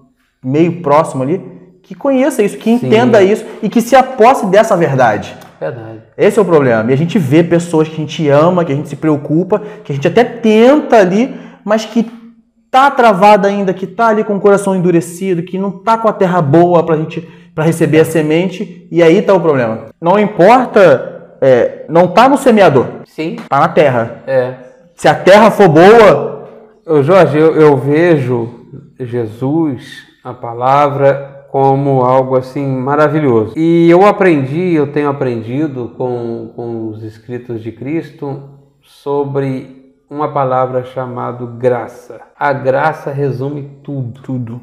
[0.46, 1.42] meio próximo ali,
[1.82, 2.86] que conheça isso, que Sim.
[2.88, 5.36] entenda isso e que se aposse dessa verdade.
[5.60, 6.02] Verdade.
[6.18, 6.90] Esse é o problema.
[6.90, 9.92] E a gente vê pessoas que a gente ama, que a gente se preocupa, que
[9.92, 12.10] a gente até tenta ali, mas que
[12.70, 16.14] tá travada ainda, que tá ali com o coração endurecido, que não tá com a
[16.14, 19.86] terra boa pra gente para receber a semente, e aí tá o problema.
[20.02, 24.24] Não importa, é, não tá no semeador, Sim, tá na terra.
[24.28, 24.54] é.
[24.94, 26.36] Se a terra for boa,
[26.88, 28.48] Ô Jorge, eu, eu vejo
[29.00, 33.54] Jesus, a palavra, como algo assim maravilhoso.
[33.56, 38.42] E eu aprendi, eu tenho aprendido com, com os escritos de Cristo
[38.82, 42.22] sobre uma palavra chamada graça.
[42.38, 44.22] A graça resume tudo.
[44.24, 44.62] tudo.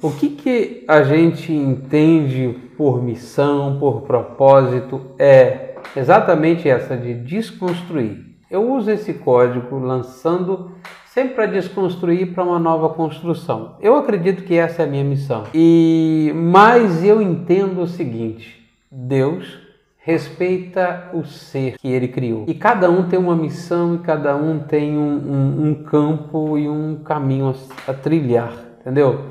[0.00, 8.24] O que, que a gente entende por missão, por propósito, é exatamente essa de desconstruir.
[8.48, 10.70] Eu uso esse código lançando
[11.14, 13.76] sempre para desconstruir para uma nova construção.
[13.80, 15.44] Eu acredito que essa é a minha missão.
[15.54, 18.60] E mas eu entendo o seguinte:
[18.90, 19.62] Deus
[19.98, 22.44] respeita o ser que ele criou.
[22.48, 26.68] E cada um tem uma missão e cada um tem um, um- um campo e
[26.68, 29.26] um caminho a, a trilhar, entendeu?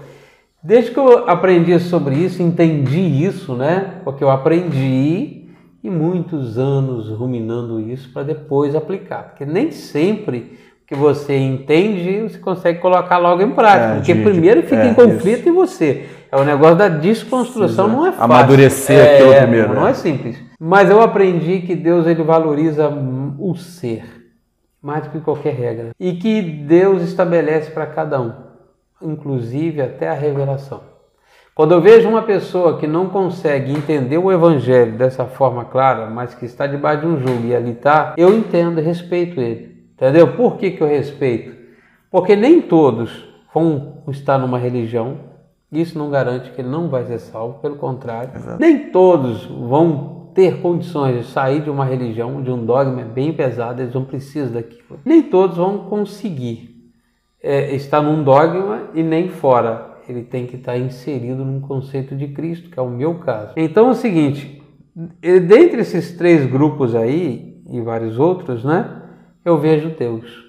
[0.64, 4.00] Desde que eu aprendi sobre isso, entendi isso, né?
[4.06, 5.50] Porque eu aprendi
[5.84, 9.24] e muitos anos ruminando isso para depois aplicar.
[9.30, 10.58] Porque nem sempre
[10.94, 13.94] que você entende, você consegue colocar logo em prática.
[13.94, 16.06] É, porque de- primeiro de- fica é, em conflito em você.
[16.32, 18.24] É o negócio da desconstrução, não é fácil.
[18.24, 19.92] Amadurecer é, aquilo primeiro, Não né?
[19.92, 20.38] é simples.
[20.60, 22.90] Mas eu aprendi que Deus ele valoriza
[23.40, 24.04] o ser
[24.82, 25.90] mais do que qualquer regra.
[26.00, 28.34] E que Deus estabelece para cada um,
[29.02, 30.82] inclusive até a revelação.
[31.56, 36.34] Quando eu vejo uma pessoa que não consegue entender o evangelho dessa forma clara, mas
[36.34, 39.73] que está debaixo de um jugo e ali está, eu entendo e respeito ele.
[39.96, 40.36] Entendeu?
[40.36, 41.56] Por que, que eu respeito?
[42.10, 45.18] Porque nem todos vão estar numa religião,
[45.72, 48.32] isso não garante que ele não vai ser salvo, pelo contrário.
[48.60, 53.82] Nem todos vão ter condições de sair de uma religião, de um dogma bem pesado,
[53.82, 55.00] eles não precisam daquilo.
[55.06, 56.92] Nem todos vão conseguir
[57.42, 59.92] é, estar num dogma e nem fora.
[60.08, 63.54] Ele tem que estar inserido num conceito de Cristo, que é o meu caso.
[63.56, 64.62] Então é o seguinte,
[65.22, 69.03] dentre esses três grupos aí, e vários outros, né?
[69.44, 70.44] Eu vejo Deus.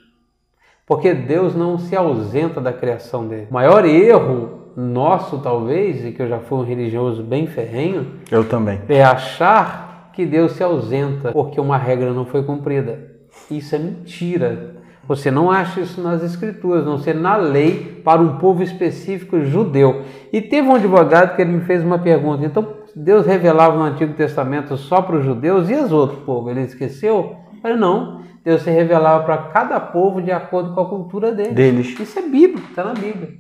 [0.87, 3.47] Porque Deus não se ausenta da criação dele.
[3.51, 8.45] O maior erro nosso, talvez, e que eu já fui um religioso bem ferrenho, Eu
[8.45, 8.81] também.
[8.89, 13.13] é achar que Deus se ausenta porque uma regra não foi cumprida.
[13.51, 14.77] Isso é mentira.
[15.07, 20.03] Você não acha isso nas escrituras, não ser na lei para um povo específico judeu.
[20.33, 22.45] E teve um advogado que ele me fez uma pergunta.
[22.45, 22.67] Então,
[22.97, 26.51] Deus revelava no Antigo Testamento só para os judeus e os outros povos?
[26.51, 27.37] Ele esqueceu?
[27.55, 28.23] Eu falei, não.
[28.45, 31.55] Deus se revelava para cada povo de acordo com a cultura deles.
[31.55, 31.99] Deles.
[31.99, 33.31] Isso é bíblico, está na Bíblia.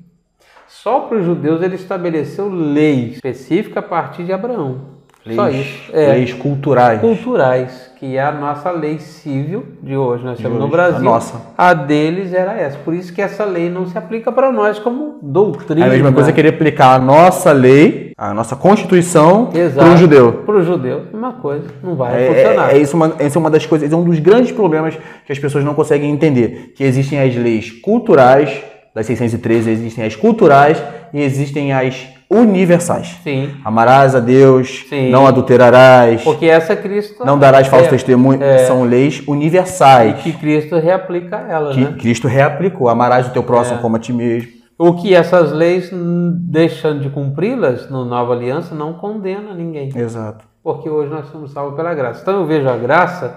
[0.66, 4.94] Só para os judeus ele estabeleceu lei específica a partir de Abraão.
[5.34, 5.90] Só Leis, isso.
[5.96, 7.00] É, leis culturais.
[7.00, 10.22] culturais, que é a nossa lei civil de hoje.
[10.22, 10.98] Nós temos no hoje, Brasil.
[10.98, 11.40] a nossa.
[11.56, 12.76] A deles era essa.
[12.76, 15.86] Por isso que essa lei não se aplica para nós como doutrina.
[15.86, 20.42] É a mesma coisa querer aplicar a nossa lei, a nossa Constituição, para um judeu.
[20.44, 21.64] Para o judeu, uma coisa.
[21.82, 22.74] Não vai É, funcionar.
[22.74, 25.32] é, é isso uma, essa é uma das coisas, é um dos grandes problemas que
[25.32, 26.74] as pessoas não conseguem entender.
[26.76, 28.62] Que existem as leis culturais,
[28.94, 30.76] das 613, existem as culturais
[31.14, 33.18] e existem as universais.
[33.22, 33.50] Sim.
[33.64, 35.10] Amarás a Deus, Sim.
[35.10, 37.24] não adulterarás, Porque essa Cristo.
[37.24, 38.40] não darás falso é, testemunho.
[38.66, 41.94] São leis universais Que Cristo reaplica ela, que né?
[41.98, 42.88] Cristo reaplicou.
[42.88, 43.44] Amarás o teu É.
[43.44, 44.48] próximo como a ti mesmo.
[44.76, 49.90] O que essas leis, deixando de cumpri-las na nova aliança, não condena ninguém.
[49.94, 50.44] Exato.
[50.62, 52.22] Porque hoje nós somos salvos pela graça.
[52.22, 53.36] Então eu vejo a graça,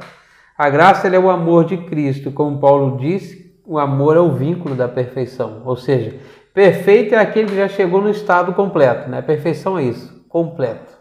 [0.57, 2.31] a graça é o amor de Cristo.
[2.31, 5.61] Como Paulo disse, o amor é o vínculo da perfeição.
[5.65, 6.15] Ou seja,
[6.57, 9.07] perfeito é aquele que já chegou no estado completo.
[9.07, 9.21] Né?
[9.21, 10.91] Perfeição é isso, completo.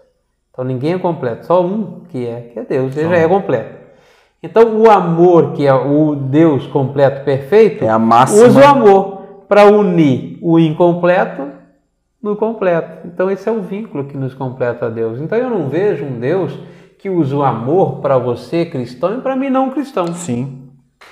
[0.50, 3.74] Então ninguém é completo, só um que é, que é Deus, ele já é completo.
[4.42, 7.90] Então o amor, que é o Deus completo, perfeito, É
[8.44, 11.48] usa o amor para unir o incompleto
[12.22, 13.06] no completo.
[13.06, 15.18] Então esse é o vínculo que nos completa a Deus.
[15.22, 16.52] Então eu não vejo um Deus
[16.98, 20.08] que usa o amor para você cristão e para mim não cristão.
[20.08, 20.68] Sim.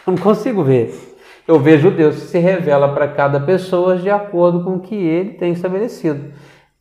[0.07, 1.14] Eu não consigo ver.
[1.47, 5.35] Eu vejo Deus que se revela para cada pessoa de acordo com o que ele
[5.35, 6.33] tem estabelecido.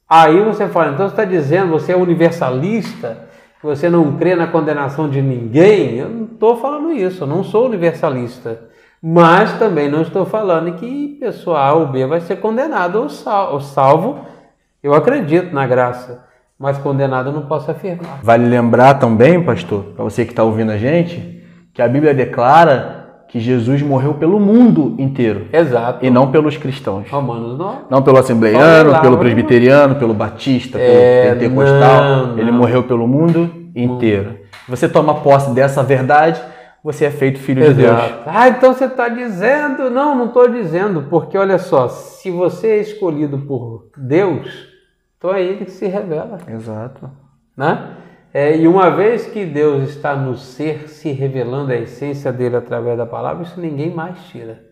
[0.08, 3.28] Aí você fala, então você está dizendo, você é universalista?
[3.64, 7.46] que você não crê na condenação de ninguém, eu não estou falando isso, eu não
[7.46, 8.60] sou universalista.
[9.02, 14.26] Mas também não estou falando que pessoa A ou B vai ser condenado ou salvo.
[14.84, 16.26] Eu acredito na graça,
[16.60, 18.20] mas condenado eu não posso afirmar.
[18.22, 21.42] Vale lembrar também, pastor, para você que está ouvindo a gente,
[21.74, 23.03] que a Bíblia declara
[23.34, 25.48] que Jesus morreu pelo mundo inteiro.
[25.52, 26.06] Exato.
[26.06, 27.10] E não pelos cristãos.
[27.10, 27.78] Romanos 9.
[27.90, 32.28] Não pelo assembleiano, pelo presbiteriano, pelo batista, é, pelo pentecostal.
[32.28, 34.38] Não, Ele morreu pelo mundo inteiro.
[34.70, 36.40] Você toma posse dessa verdade,
[36.84, 37.76] você é feito filho Exato.
[37.76, 38.22] de Deus.
[38.28, 39.90] Ah, então você está dizendo.
[39.90, 44.48] Não, não estou dizendo, porque olha só, se você é escolhido por Deus,
[45.18, 46.38] então é Ele que se revela.
[46.48, 47.10] Exato.
[47.58, 47.96] Né?
[48.34, 52.98] É, e uma vez que Deus está no ser, se revelando a essência dele através
[52.98, 54.64] da palavra, isso ninguém mais tira.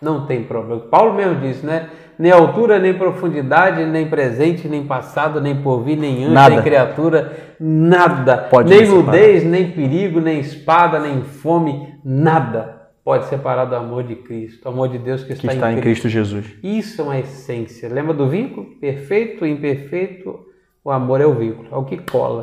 [0.00, 0.82] Não tem problema.
[0.82, 1.88] Paulo mesmo disse, né?
[2.18, 6.54] Nem altura, nem profundidade, nem presente, nem passado, nem porvir, nem anjo, nada.
[6.54, 8.38] nem criatura, nada.
[8.38, 12.76] Pode nem nudez, nem perigo, nem espada, nem fome, nada
[13.06, 15.76] pode separar do amor de Cristo, o amor de Deus que está, que está em,
[15.76, 15.78] Cristo.
[15.78, 16.46] em Cristo Jesus.
[16.60, 17.88] Isso é uma essência.
[17.88, 18.66] Lembra do vínculo?
[18.80, 20.40] Perfeito, imperfeito,
[20.86, 22.38] o amor é o vínculo, é o que cola.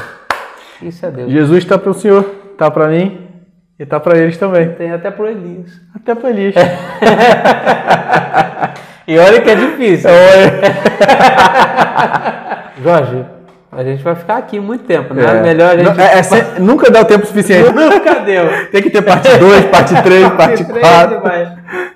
[0.81, 1.31] Isso é Deus.
[1.31, 3.25] Jesus está para o Senhor, está para mim
[3.79, 4.73] e está para eles também.
[4.73, 5.71] Tem até para Elias.
[5.95, 6.53] Até para Elias.
[9.07, 10.09] e olha que é difícil.
[12.83, 13.25] Jorge,
[13.75, 15.23] a gente vai ficar aqui muito tempo, né?
[15.23, 15.41] É.
[15.41, 15.99] Melhor a gente.
[15.99, 17.71] É, é, nunca dá o tempo suficiente.
[17.71, 18.45] Nunca deu.
[18.71, 21.21] Tem que ter parte 2, parte 3, parte 4.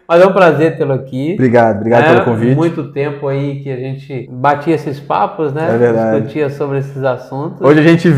[0.07, 1.33] Mas é um prazer tê-lo aqui.
[1.33, 2.55] Obrigado, obrigado é, pelo convite.
[2.55, 5.69] Muito tempo aí que a gente batia esses papos, né?
[5.73, 6.21] É verdade.
[6.21, 7.61] Discutia sobre esses assuntos.
[7.61, 8.09] Hoje a gente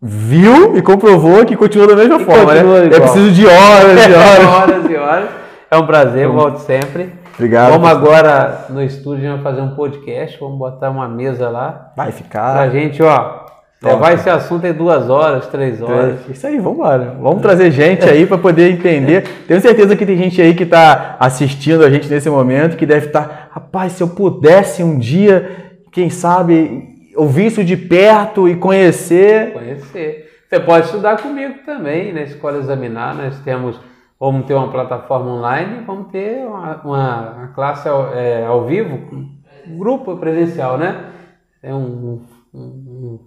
[0.00, 2.60] viu e comprovou que continua da mesma e forma, né?
[2.60, 2.76] Igual.
[2.76, 4.46] É preciso de horas e horas.
[4.46, 5.28] horas e horas.
[5.70, 7.21] É um prazer, então, volte sempre.
[7.34, 7.72] Obrigado.
[7.72, 11.92] Vamos agora no estúdio vamos fazer um podcast, vamos botar uma mesa lá.
[11.96, 12.54] Vai ficar.
[12.54, 13.42] Pra gente, ó,
[13.82, 16.20] Levar esse assunto em duas horas, três horas.
[16.28, 17.16] Isso aí, vamos embora.
[17.20, 19.24] Vamos trazer gente aí para poder entender.
[19.48, 23.06] Tenho certeza que tem gente aí que está assistindo a gente nesse momento que deve
[23.06, 25.50] estar, tá, rapaz, se eu pudesse um dia,
[25.90, 29.52] quem sabe, ouvir isso de perto e conhecer.
[29.52, 30.30] Conhecer.
[30.48, 33.16] Você pode estudar comigo também na Escola Examinar.
[33.16, 33.80] Nós temos,
[34.22, 39.00] vamos ter uma plataforma online, vamos ter uma, uma, uma classe ao, é, ao vivo,
[39.66, 41.06] um grupo presencial, né?
[41.60, 42.20] É um,
[42.54, 43.18] um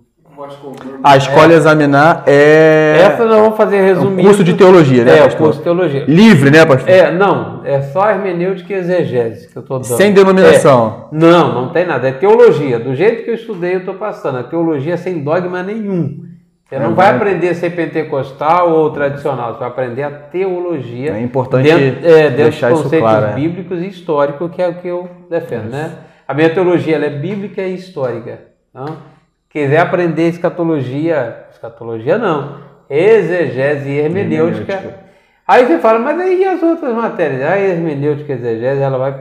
[1.02, 1.56] a escola é.
[1.56, 2.98] examinar é.
[3.00, 4.20] Essa nós vamos fazer resumindo.
[4.20, 5.18] É um curso de teologia, né?
[5.18, 5.38] É, pastor?
[5.38, 6.06] curso de teologia.
[6.06, 6.90] Livre, né, pastor?
[6.90, 7.62] É, não.
[7.64, 9.96] É só hermenêutica e exegese que eu estou dando.
[9.96, 11.10] Sem denominação.
[11.14, 11.16] É.
[11.16, 12.10] Não, não tem nada.
[12.10, 12.80] É teologia.
[12.80, 14.38] Do jeito que eu estudei, eu estou passando.
[14.40, 16.26] A teologia sem dogma nenhum.
[16.68, 21.12] Você não é vai aprender a ser pentecostal ou tradicional, você vai aprender a teologia.
[21.12, 23.34] É importante dentro, é, dentro deixar dos conceitos claro, é.
[23.34, 25.92] bíblicos e históricos, que é o que eu defendo, né?
[26.28, 28.40] A minha teologia é bíblica e histórica.
[28.74, 29.16] Não?
[29.56, 32.58] quiser aprender escatologia, escatologia não,
[32.90, 35.06] exegese e hermenêutica, hermenêutica.
[35.48, 37.42] aí você fala, mas aí as outras matérias?
[37.42, 39.16] A hermenêutica e exegese, ela vai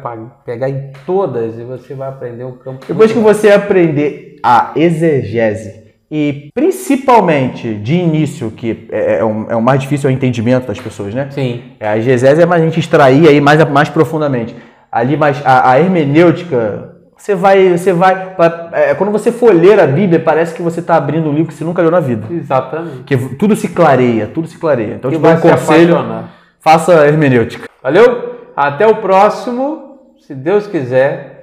[0.45, 2.85] pegar em todas e você vai aprender um campo.
[2.85, 5.84] Depois que você aprender a exegese,
[6.17, 10.65] e principalmente de início, que é, é, um, é o mais difícil é o entendimento
[10.65, 11.27] das pessoas, né?
[11.33, 11.61] Sim.
[11.81, 14.55] É, a exegese é mais a gente extrair aí mais, mais profundamente.
[14.93, 18.33] Ali, mais a, a hermenêutica você vai, você vai.
[18.71, 21.55] É, quando você for ler a Bíblia, parece que você está abrindo um livro que
[21.55, 22.29] você nunca leu na vida.
[22.31, 23.03] Exatamente.
[23.03, 24.95] Que tudo se clareia, tudo se clareia.
[24.95, 25.95] Então, que te dou um conselho.
[25.97, 26.31] Apaixonar.
[26.61, 27.69] Faça hermenêutica.
[27.83, 28.53] Valeu?
[28.57, 31.34] Até o próximo, se Deus quiser.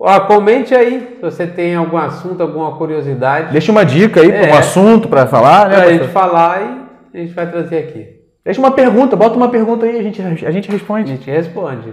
[0.00, 3.52] Ó, comente aí se você tem algum assunto, alguma curiosidade.
[3.52, 5.74] Deixa uma dica aí, é, um assunto para falar, né?
[5.74, 8.06] Para a gente falar e a gente vai trazer aqui.
[8.44, 11.12] Deixa uma pergunta, bota uma pergunta aí, a gente, a gente responde.
[11.12, 11.92] A gente responde.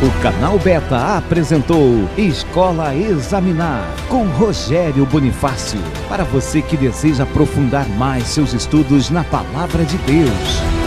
[0.00, 5.80] O canal Beta apresentou Escola Examinar com Rogério Bonifácio.
[6.08, 10.77] Para você que deseja aprofundar mais seus estudos na Palavra de Deus.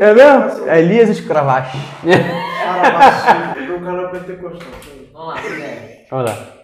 [0.00, 0.66] É mesmo?
[0.66, 1.76] É Elias Escravache.
[2.02, 3.54] Escravache.
[3.54, 4.68] Tem um canal pentecostal.
[5.12, 5.40] Vamos lá,
[6.10, 6.59] Vamos lá.